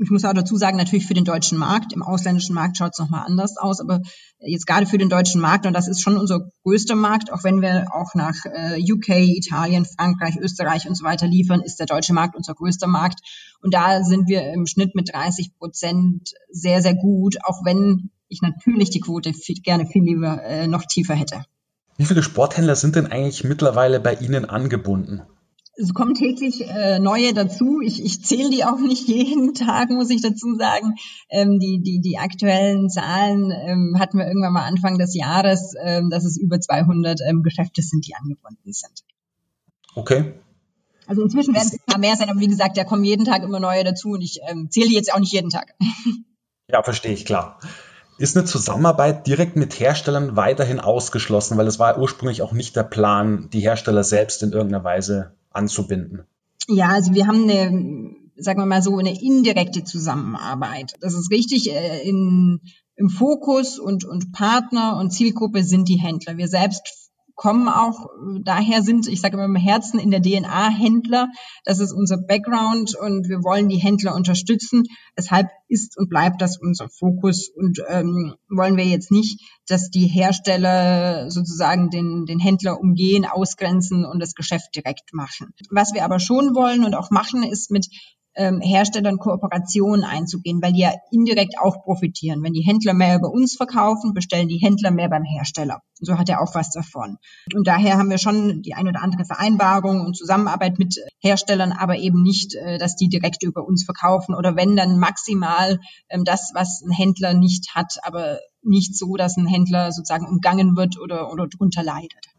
ich 0.00 0.10
muss 0.10 0.24
auch 0.24 0.32
dazu 0.32 0.56
sagen, 0.56 0.76
natürlich 0.76 1.06
für 1.06 1.14
den 1.14 1.24
deutschen 1.24 1.58
Markt. 1.58 1.92
Im 1.92 2.02
ausländischen 2.02 2.54
Markt 2.54 2.76
schaut 2.76 2.92
es 2.92 2.98
nochmal 2.98 3.24
anders 3.26 3.56
aus, 3.56 3.80
aber 3.80 4.00
jetzt 4.40 4.66
gerade 4.66 4.86
für 4.86 4.98
den 4.98 5.08
deutschen 5.08 5.40
Markt, 5.40 5.66
und 5.66 5.72
das 5.72 5.88
ist 5.88 6.00
schon 6.00 6.16
unser 6.16 6.50
größter 6.62 6.94
Markt, 6.94 7.32
auch 7.32 7.44
wenn 7.44 7.60
wir 7.60 7.86
auch 7.92 8.14
nach 8.14 8.34
äh, 8.44 8.80
UK, 8.80 9.08
Italien, 9.36 9.84
Frankreich, 9.84 10.36
Österreich 10.36 10.88
und 10.88 10.94
so 10.94 11.04
weiter 11.04 11.26
liefern, 11.26 11.60
ist 11.60 11.78
der 11.78 11.86
deutsche 11.86 12.12
Markt 12.12 12.36
unser 12.36 12.54
größter 12.54 12.86
Markt. 12.86 13.20
Und 13.60 13.74
da 13.74 14.02
sind 14.04 14.28
wir 14.28 14.52
im 14.52 14.66
Schnitt 14.66 14.94
mit 14.94 15.12
30 15.12 15.58
Prozent 15.58 16.32
sehr, 16.50 16.82
sehr 16.82 16.94
gut, 16.94 17.36
auch 17.44 17.64
wenn 17.64 18.10
ich 18.28 18.42
natürlich 18.42 18.90
die 18.90 19.00
Quote 19.00 19.32
viel, 19.32 19.56
gerne 19.56 19.86
viel 19.86 20.02
lieber 20.02 20.42
äh, 20.42 20.66
noch 20.66 20.84
tiefer 20.84 21.14
hätte. 21.14 21.44
Wie 21.96 22.04
viele 22.04 22.22
Sporthändler 22.22 22.76
sind 22.76 22.94
denn 22.94 23.06
eigentlich 23.06 23.42
mittlerweile 23.42 23.98
bei 23.98 24.14
Ihnen 24.14 24.44
angebunden? 24.44 25.22
Es 25.78 25.94
kommen 25.94 26.14
täglich 26.14 26.68
äh, 26.68 26.98
neue 26.98 27.32
dazu. 27.32 27.80
Ich, 27.80 28.04
ich 28.04 28.24
zähle 28.24 28.50
die 28.50 28.64
auch 28.64 28.80
nicht 28.80 29.06
jeden 29.08 29.54
Tag, 29.54 29.90
muss 29.90 30.10
ich 30.10 30.20
dazu 30.20 30.56
sagen. 30.56 30.96
Ähm, 31.30 31.58
die, 31.60 31.80
die, 31.82 32.00
die 32.00 32.18
aktuellen 32.18 32.90
Zahlen 32.90 33.52
ähm, 33.52 33.96
hatten 33.98 34.18
wir 34.18 34.26
irgendwann 34.26 34.52
mal 34.52 34.66
Anfang 34.66 34.98
des 34.98 35.14
Jahres, 35.14 35.74
ähm, 35.80 36.10
dass 36.10 36.24
es 36.24 36.36
über 36.36 36.60
200 36.60 37.20
ähm, 37.26 37.42
Geschäfte 37.42 37.82
sind, 37.82 38.06
die 38.06 38.14
angebunden 38.14 38.72
sind. 38.72 39.04
Okay. 39.94 40.34
Also 41.06 41.22
inzwischen 41.22 41.54
werden 41.54 41.68
es 41.68 41.72
ein 41.72 41.86
paar 41.86 41.98
mehr 41.98 42.16
sein, 42.16 42.28
aber 42.28 42.40
wie 42.40 42.48
gesagt, 42.48 42.76
da 42.76 42.84
kommen 42.84 43.04
jeden 43.04 43.24
Tag 43.24 43.42
immer 43.42 43.60
neue 43.60 43.84
dazu 43.84 44.10
und 44.10 44.20
ich 44.20 44.40
ähm, 44.48 44.68
zähle 44.70 44.88
die 44.88 44.94
jetzt 44.94 45.14
auch 45.14 45.20
nicht 45.20 45.32
jeden 45.32 45.50
Tag. 45.50 45.74
Ja, 46.70 46.82
verstehe 46.82 47.14
ich, 47.14 47.24
klar. 47.24 47.58
Ist 48.18 48.36
eine 48.36 48.44
Zusammenarbeit 48.44 49.26
direkt 49.26 49.56
mit 49.56 49.80
Herstellern 49.80 50.36
weiterhin 50.36 50.80
ausgeschlossen, 50.80 51.56
weil 51.56 51.66
es 51.66 51.78
war 51.78 51.98
ursprünglich 51.98 52.42
auch 52.42 52.52
nicht 52.52 52.76
der 52.76 52.82
Plan, 52.82 53.48
die 53.54 53.60
Hersteller 53.60 54.04
selbst 54.04 54.42
in 54.42 54.52
irgendeiner 54.52 54.84
Weise 54.84 55.37
anzubinden? 55.50 56.22
Ja, 56.68 56.88
also 56.88 57.14
wir 57.14 57.26
haben 57.26 57.44
eine, 57.44 58.14
sagen 58.36 58.60
wir 58.60 58.66
mal 58.66 58.82
so, 58.82 58.96
eine 58.96 59.20
indirekte 59.20 59.84
Zusammenarbeit. 59.84 60.94
Das 61.00 61.14
ist 61.14 61.30
richtig. 61.30 61.72
Äh, 61.72 62.08
in, 62.08 62.60
Im 62.96 63.08
Fokus 63.08 63.78
und, 63.78 64.04
und 64.04 64.32
Partner 64.32 64.96
und 64.98 65.10
Zielgruppe 65.10 65.62
sind 65.62 65.88
die 65.88 66.00
Händler. 66.00 66.36
Wir 66.36 66.48
selbst 66.48 67.07
kommen 67.38 67.68
auch 67.68 68.06
äh, 68.06 68.40
daher, 68.42 68.82
sind, 68.82 69.06
ich 69.06 69.20
sage 69.20 69.36
immer 69.36 69.46
im 69.46 69.56
Herzen 69.56 69.98
in 69.98 70.10
der 70.10 70.20
DNA 70.20 70.68
Händler. 70.70 71.28
Das 71.64 71.78
ist 71.78 71.92
unser 71.92 72.18
Background 72.18 72.94
und 72.96 73.28
wir 73.28 73.44
wollen 73.44 73.68
die 73.68 73.78
Händler 73.78 74.14
unterstützen. 74.14 74.82
Deshalb 75.16 75.48
ist 75.68 75.96
und 75.96 76.10
bleibt 76.10 76.42
das 76.42 76.58
unser 76.58 76.88
Fokus 76.88 77.48
und 77.48 77.80
ähm, 77.88 78.34
wollen 78.50 78.76
wir 78.76 78.84
jetzt 78.84 79.12
nicht, 79.12 79.40
dass 79.68 79.88
die 79.88 80.08
Hersteller 80.08 81.30
sozusagen 81.30 81.90
den, 81.90 82.26
den 82.26 82.40
Händler 82.40 82.80
umgehen, 82.80 83.24
ausgrenzen 83.24 84.04
und 84.04 84.20
das 84.20 84.34
Geschäft 84.34 84.74
direkt 84.74 85.14
machen. 85.14 85.54
Was 85.70 85.94
wir 85.94 86.04
aber 86.04 86.18
schon 86.18 86.56
wollen 86.56 86.84
und 86.84 86.94
auch 86.94 87.10
machen, 87.10 87.44
ist 87.44 87.70
mit 87.70 87.86
ähm, 88.38 88.60
Herstellern 88.60 89.18
Kooperationen 89.18 90.04
einzugehen, 90.04 90.62
weil 90.62 90.72
die 90.72 90.80
ja 90.80 90.92
indirekt 91.10 91.58
auch 91.58 91.82
profitieren. 91.82 92.42
Wenn 92.42 92.52
die 92.52 92.64
Händler 92.64 92.94
mehr 92.94 93.16
über 93.16 93.30
uns 93.30 93.56
verkaufen, 93.56 94.14
bestellen 94.14 94.48
die 94.48 94.60
Händler 94.62 94.92
mehr 94.92 95.08
beim 95.08 95.24
Hersteller. 95.24 95.82
So 95.94 96.16
hat 96.16 96.28
er 96.28 96.40
auch 96.40 96.54
was 96.54 96.70
davon. 96.70 97.18
Und 97.54 97.66
daher 97.66 97.98
haben 97.98 98.10
wir 98.10 98.18
schon 98.18 98.62
die 98.62 98.74
ein 98.74 98.86
oder 98.86 99.02
andere 99.02 99.24
Vereinbarung 99.24 100.00
und 100.00 100.16
Zusammenarbeit 100.16 100.78
mit 100.78 100.96
Herstellern, 101.18 101.72
aber 101.72 101.96
eben 101.96 102.22
nicht, 102.22 102.54
äh, 102.54 102.78
dass 102.78 102.94
die 102.94 103.08
direkt 103.08 103.42
über 103.42 103.66
uns 103.66 103.84
verkaufen 103.84 104.34
oder 104.34 104.54
wenn 104.56 104.76
dann 104.76 104.98
maximal 104.98 105.80
ähm, 106.08 106.24
das, 106.24 106.52
was 106.54 106.82
ein 106.82 106.92
Händler 106.92 107.34
nicht 107.34 107.74
hat, 107.74 107.98
aber 108.02 108.38
nicht 108.62 108.96
so, 108.96 109.16
dass 109.16 109.36
ein 109.36 109.46
Händler 109.46 109.90
sozusagen 109.90 110.26
umgangen 110.26 110.76
wird 110.76 110.98
oder, 111.00 111.32
oder 111.32 111.48
drunter 111.48 111.82
leidet. 111.82 112.37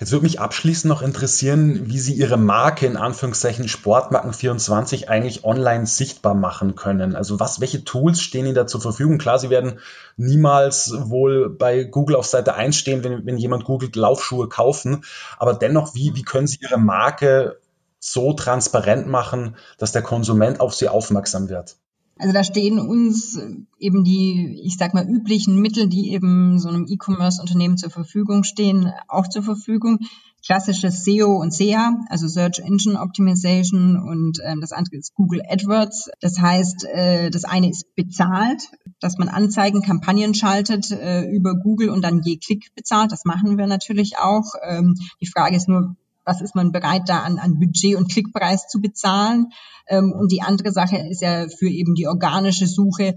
Jetzt 0.00 0.12
würde 0.12 0.22
mich 0.22 0.40
abschließend 0.40 0.88
noch 0.88 1.02
interessieren, 1.02 1.90
wie 1.90 1.98
Sie 1.98 2.14
Ihre 2.14 2.38
Marke 2.38 2.86
in 2.86 2.96
Anführungszeichen 2.96 3.66
Sportmarken24 3.66 5.08
eigentlich 5.08 5.44
online 5.44 5.84
sichtbar 5.84 6.32
machen 6.32 6.74
können. 6.74 7.14
Also 7.14 7.38
was, 7.38 7.60
welche 7.60 7.84
Tools 7.84 8.22
stehen 8.22 8.46
Ihnen 8.46 8.54
da 8.54 8.66
zur 8.66 8.80
Verfügung? 8.80 9.18
Klar, 9.18 9.38
Sie 9.38 9.50
werden 9.50 9.78
niemals 10.16 10.94
wohl 10.96 11.50
bei 11.50 11.84
Google 11.84 12.16
auf 12.16 12.24
Seite 12.24 12.54
1 12.54 12.76
stehen, 12.76 13.04
wenn, 13.04 13.26
wenn 13.26 13.36
jemand 13.36 13.66
googelt 13.66 13.94
Laufschuhe 13.94 14.48
kaufen. 14.48 15.04
Aber 15.36 15.52
dennoch, 15.52 15.94
wie, 15.94 16.12
wie 16.14 16.22
können 16.22 16.46
Sie 16.46 16.60
Ihre 16.62 16.78
Marke 16.78 17.60
so 17.98 18.32
transparent 18.32 19.06
machen, 19.06 19.54
dass 19.76 19.92
der 19.92 20.00
Konsument 20.00 20.60
auf 20.60 20.74
Sie 20.74 20.88
aufmerksam 20.88 21.50
wird? 21.50 21.76
Also 22.20 22.34
da 22.34 22.44
stehen 22.44 22.78
uns 22.78 23.40
eben 23.78 24.04
die, 24.04 24.60
ich 24.62 24.76
sag 24.76 24.92
mal, 24.92 25.08
üblichen 25.08 25.58
Mittel, 25.58 25.88
die 25.88 26.12
eben 26.12 26.58
so 26.58 26.68
einem 26.68 26.86
E-Commerce-Unternehmen 26.86 27.78
zur 27.78 27.88
Verfügung 27.88 28.44
stehen, 28.44 28.92
auch 29.08 29.26
zur 29.26 29.42
Verfügung. 29.42 30.00
Klassisches 30.44 31.04
SEO 31.04 31.36
und 31.36 31.52
SEA, 31.52 31.98
also 32.08 32.26
Search 32.26 32.60
Engine 32.60 32.98
Optimization 33.00 33.96
und 33.98 34.38
ähm, 34.42 34.62
das 34.62 34.72
andere 34.72 34.96
ist 34.96 35.14
Google 35.14 35.42
AdWords. 35.46 36.10
Das 36.20 36.38
heißt, 36.38 36.86
äh, 36.86 37.30
das 37.30 37.44
eine 37.44 37.68
ist 37.68 37.94
bezahlt, 37.94 38.62
dass 39.00 39.18
man 39.18 39.28
Anzeigen, 39.28 39.82
Kampagnen 39.82 40.34
schaltet 40.34 40.90
äh, 40.90 41.24
über 41.24 41.54
Google 41.54 41.90
und 41.90 42.02
dann 42.02 42.22
je 42.22 42.38
Klick 42.38 42.74
bezahlt. 42.74 43.12
Das 43.12 43.26
machen 43.26 43.58
wir 43.58 43.66
natürlich 43.66 44.18
auch. 44.18 44.54
Ähm, 44.66 44.94
die 45.20 45.26
Frage 45.26 45.56
ist 45.56 45.68
nur, 45.68 45.94
was 46.24 46.40
ist 46.40 46.54
man 46.54 46.72
bereit 46.72 47.08
da 47.08 47.20
an, 47.20 47.38
an 47.38 47.58
Budget 47.58 47.96
und 47.96 48.10
Klickpreis 48.10 48.68
zu 48.68 48.80
bezahlen. 48.80 49.48
Ähm, 49.88 50.12
und 50.12 50.30
die 50.32 50.42
andere 50.42 50.72
Sache 50.72 50.98
ist 51.10 51.22
ja 51.22 51.48
für 51.48 51.68
eben 51.68 51.94
die 51.94 52.06
organische 52.06 52.66
Suche, 52.66 53.14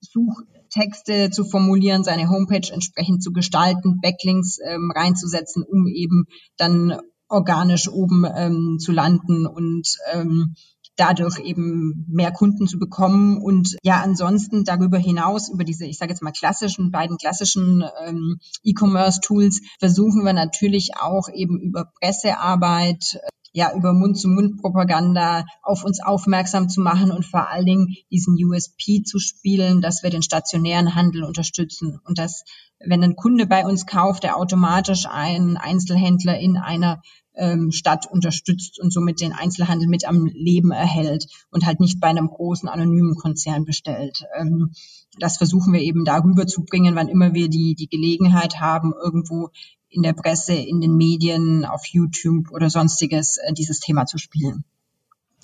Suchtexte 0.00 1.30
zu 1.30 1.44
formulieren, 1.44 2.04
seine 2.04 2.28
Homepage 2.28 2.72
entsprechend 2.72 3.22
zu 3.22 3.32
gestalten, 3.32 4.00
Backlinks 4.00 4.58
ähm, 4.64 4.92
reinzusetzen, 4.94 5.62
um 5.62 5.86
eben 5.86 6.26
dann 6.56 6.98
organisch 7.28 7.88
oben 7.88 8.24
ähm, 8.34 8.78
zu 8.80 8.92
landen 8.92 9.46
und 9.46 9.86
ähm, 10.12 10.54
dadurch 10.98 11.38
eben 11.38 12.04
mehr 12.08 12.32
Kunden 12.32 12.66
zu 12.66 12.78
bekommen. 12.78 13.38
Und 13.38 13.76
ja 13.82 14.02
ansonsten 14.02 14.64
darüber 14.64 14.98
hinaus 14.98 15.48
über 15.48 15.64
diese 15.64 15.86
ich 15.86 15.96
sage 15.96 16.12
jetzt 16.12 16.22
mal 16.22 16.32
klassischen 16.32 16.90
beiden 16.90 17.16
klassischen 17.16 17.84
ähm, 18.04 18.38
E-Commerce 18.62 19.20
Tools 19.20 19.60
versuchen 19.78 20.24
wir 20.24 20.32
natürlich 20.34 20.90
auch 21.00 21.28
eben 21.32 21.60
über 21.60 21.90
Pressearbeit 22.00 23.18
ja 23.52 23.74
über 23.74 23.92
Mund-zu-Mund-Propaganda 23.92 25.44
auf 25.62 25.84
uns 25.84 26.02
aufmerksam 26.02 26.68
zu 26.68 26.80
machen 26.80 27.10
und 27.10 27.24
vor 27.24 27.48
allen 27.48 27.66
Dingen 27.66 27.94
diesen 28.10 28.34
USP 28.34 29.02
zu 29.02 29.18
spielen, 29.18 29.80
dass 29.80 30.02
wir 30.02 30.10
den 30.10 30.22
stationären 30.22 30.94
Handel 30.94 31.24
unterstützen. 31.24 31.98
Und 32.04 32.18
dass 32.18 32.44
wenn 32.78 33.02
ein 33.02 33.16
Kunde 33.16 33.46
bei 33.46 33.64
uns 33.64 33.86
kauft, 33.86 34.22
der 34.22 34.36
automatisch 34.36 35.06
einen 35.06 35.56
Einzelhändler 35.56 36.38
in 36.38 36.56
einer 36.56 37.00
ähm, 37.38 37.70
Stadt 37.70 38.06
unterstützt 38.10 38.78
und 38.80 38.92
somit 38.92 39.20
den 39.20 39.32
Einzelhandel 39.32 39.88
mit 39.88 40.06
am 40.06 40.26
Leben 40.26 40.72
erhält 40.72 41.26
und 41.50 41.64
halt 41.64 41.80
nicht 41.80 42.00
bei 42.00 42.08
einem 42.08 42.28
großen 42.28 42.68
anonymen 42.68 43.14
Konzern 43.14 43.64
bestellt. 43.64 44.24
Ähm, 44.36 44.72
das 45.18 45.38
versuchen 45.38 45.72
wir 45.72 45.80
eben 45.80 46.04
darüber 46.04 46.46
zu 46.46 46.64
bringen, 46.64 46.94
wann 46.94 47.08
immer 47.08 47.34
wir 47.34 47.48
die, 47.48 47.74
die 47.74 47.88
Gelegenheit 47.88 48.60
haben, 48.60 48.92
irgendwo 48.92 49.50
in 49.88 50.02
der 50.02 50.12
Presse, 50.12 50.52
in 50.52 50.80
den 50.80 50.96
Medien, 50.96 51.64
auf 51.64 51.86
YouTube 51.86 52.50
oder 52.50 52.68
sonstiges 52.68 53.38
äh, 53.38 53.52
dieses 53.52 53.80
Thema 53.80 54.04
zu 54.06 54.18
spielen. 54.18 54.64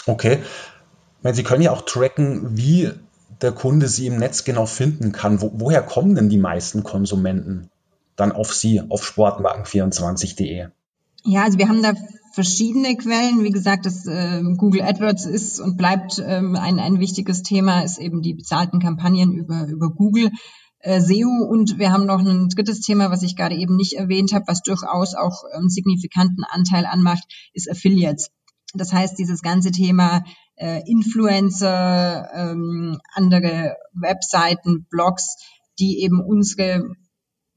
Okay. 0.07 0.40
Sie 1.33 1.42
können 1.42 1.62
ja 1.62 1.72
auch 1.72 1.83
tracken, 1.83 2.59
wie 2.59 2.90
der 3.40 3.52
Kunde 3.52 3.88
Sie 3.88 4.07
im 4.07 4.18
Netz 4.18 4.44
genau 4.44 4.66
finden 4.66 5.12
kann. 5.12 5.40
Wo, 5.40 5.50
woher 5.54 5.83
kommen 5.83 6.14
denn 6.14 6.28
die 6.28 6.38
meisten 6.38 6.83
Konsumenten 6.83 7.70
dann 8.14 8.30
auf 8.30 8.52
Sie, 8.52 8.83
auf 8.83 9.02
sportmarken24.de? 9.02 10.68
Ja, 11.25 11.45
also 11.45 11.59
wir 11.59 11.69
haben 11.69 11.83
da 11.83 11.95
verschiedene 12.33 12.97
Quellen. 12.97 13.43
Wie 13.43 13.51
gesagt, 13.51 13.87
das 13.87 14.07
äh, 14.07 14.43
Google 14.57 14.83
AdWords 14.83 15.25
ist 15.25 15.59
und 15.59 15.77
bleibt 15.77 16.23
ähm, 16.25 16.55
ein, 16.57 16.79
ein 16.79 17.01
wichtiges 17.01 17.43
Thema, 17.43 17.81
ist 17.83 17.99
eben 17.99 18.21
die 18.21 18.35
bezahlten 18.35 18.79
Kampagnen 18.79 19.33
über, 19.33 19.67
über 19.67 19.91
Google. 19.91 20.31
Äh, 20.81 21.01
SEO 21.01 21.47
und 21.49 21.79
wir 21.79 21.93
haben 21.93 22.05
noch 22.05 22.21
ein 22.21 22.49
drittes 22.51 22.81
Thema, 22.81 23.11
was 23.11 23.23
ich 23.23 23.37
gerade 23.37 23.55
eben 23.57 23.77
nicht 23.77 23.95
erwähnt 23.95 24.35
habe, 24.35 24.45
was 24.47 24.61
durchaus 24.61 25.15
auch 25.15 25.45
einen 25.55 25.71
signifikanten 25.71 26.45
Anteil 26.45 26.85
anmacht, 26.85 27.25
ist 27.55 27.71
Affiliates. 27.71 28.31
Das 28.75 28.93
heißt, 28.93 29.19
dieses 29.19 29.41
ganze 29.41 29.71
Thema 29.71 30.25
äh, 30.57 30.83
Influencer, 30.87 32.29
ähm, 32.35 32.99
andere 33.15 33.77
Webseiten, 33.95 34.87
Blogs, 34.91 35.37
die 35.79 36.03
eben 36.03 36.21
unsere 36.21 36.85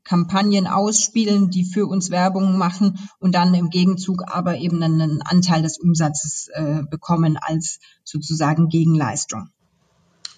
Kampagnen 0.08 0.68
ausspielen, 0.68 1.50
die 1.50 1.66
für 1.66 1.86
uns 1.86 2.12
Werbung 2.12 2.58
machen 2.58 2.98
und 3.20 3.36
dann 3.36 3.54
im 3.54 3.70
Gegenzug 3.70 4.24
aber 4.28 4.58
eben 4.58 4.82
einen 4.82 5.22
Anteil 5.22 5.62
des 5.62 5.78
Umsatzes 5.78 6.50
äh, 6.54 6.84
bekommen 6.90 7.38
als 7.40 7.80
sozusagen 8.04 8.70
Gegenleistung. 8.70 9.50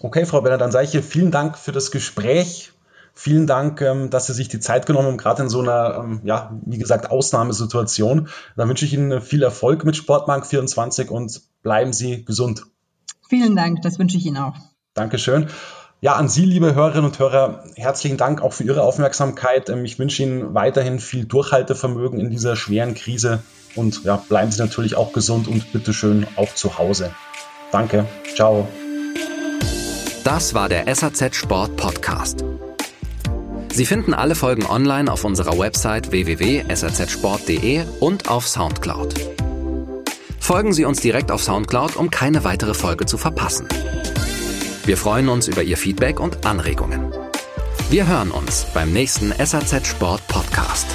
Okay, 0.00 0.26
Frau 0.26 0.40
Benner, 0.40 0.58
dann 0.58 0.72
sage 0.72 0.86
ich 0.86 0.90
hier 0.92 1.02
vielen 1.02 1.30
Dank 1.30 1.56
für 1.56 1.72
das 1.72 1.90
Gespräch. 1.90 2.72
Vielen 3.14 3.46
Dank, 3.46 3.80
ähm, 3.80 4.10
dass 4.10 4.26
Sie 4.26 4.32
sich 4.32 4.48
die 4.48 4.60
Zeit 4.60 4.86
genommen 4.86 5.08
haben, 5.08 5.18
gerade 5.18 5.42
in 5.42 5.48
so 5.48 5.60
einer, 5.60 6.02
ähm, 6.02 6.20
ja, 6.24 6.58
wie 6.64 6.78
gesagt, 6.78 7.10
Ausnahmesituation. 7.10 8.28
Dann 8.56 8.68
wünsche 8.68 8.84
ich 8.84 8.94
Ihnen 8.94 9.20
viel 9.20 9.42
Erfolg 9.42 9.84
mit 9.84 9.96
Sportmark 9.96 10.46
24 10.46 11.10
und 11.10 11.42
bleiben 11.62 11.92
Sie 11.92 12.24
gesund. 12.24 12.64
Vielen 13.28 13.54
Dank, 13.54 13.82
das 13.82 13.98
wünsche 13.98 14.16
ich 14.16 14.26
Ihnen 14.26 14.38
auch. 14.38 14.56
Dankeschön. 14.94 15.48
Ja, 16.02 16.14
an 16.14 16.30
Sie, 16.30 16.46
liebe 16.46 16.74
Hörerinnen 16.74 17.04
und 17.04 17.18
Hörer, 17.18 17.62
herzlichen 17.76 18.16
Dank 18.16 18.40
auch 18.40 18.54
für 18.54 18.64
Ihre 18.64 18.82
Aufmerksamkeit. 18.82 19.68
Ähm, 19.68 19.84
ich 19.84 19.98
wünsche 19.98 20.22
Ihnen 20.22 20.54
weiterhin 20.54 20.98
viel 20.98 21.26
Durchhaltevermögen 21.26 22.18
in 22.18 22.30
dieser 22.30 22.56
schweren 22.56 22.94
Krise 22.94 23.42
und 23.74 24.02
ja, 24.04 24.16
bleiben 24.16 24.50
Sie 24.50 24.62
natürlich 24.62 24.94
auch 24.94 25.12
gesund 25.12 25.46
und 25.46 25.72
bitteschön 25.72 26.26
auch 26.36 26.54
zu 26.54 26.78
Hause. 26.78 27.14
Danke. 27.70 28.06
Ciao. 28.34 28.66
Das 30.24 30.54
war 30.54 30.70
der 30.70 30.92
SAZ 30.94 31.36
Sport 31.36 31.76
Podcast. 31.76 32.44
Sie 33.70 33.84
finden 33.84 34.14
alle 34.14 34.34
Folgen 34.34 34.64
online 34.64 35.12
auf 35.12 35.24
unserer 35.24 35.58
Website 35.58 36.10
www.sazsport.de 36.12 37.84
und 38.00 38.30
auf 38.30 38.48
Soundcloud. 38.48 39.14
Folgen 40.38 40.72
Sie 40.72 40.86
uns 40.86 41.00
direkt 41.00 41.30
auf 41.30 41.42
Soundcloud, 41.42 41.96
um 41.96 42.10
keine 42.10 42.42
weitere 42.42 42.72
Folge 42.72 43.04
zu 43.04 43.18
verpassen. 43.18 43.68
Wir 44.90 44.96
freuen 44.96 45.28
uns 45.28 45.46
über 45.46 45.62
Ihr 45.62 45.76
Feedback 45.76 46.18
und 46.18 46.44
Anregungen. 46.44 47.12
Wir 47.90 48.08
hören 48.08 48.32
uns 48.32 48.66
beim 48.74 48.92
nächsten 48.92 49.30
SAZ 49.30 49.86
Sport 49.86 50.26
Podcast. 50.26 50.88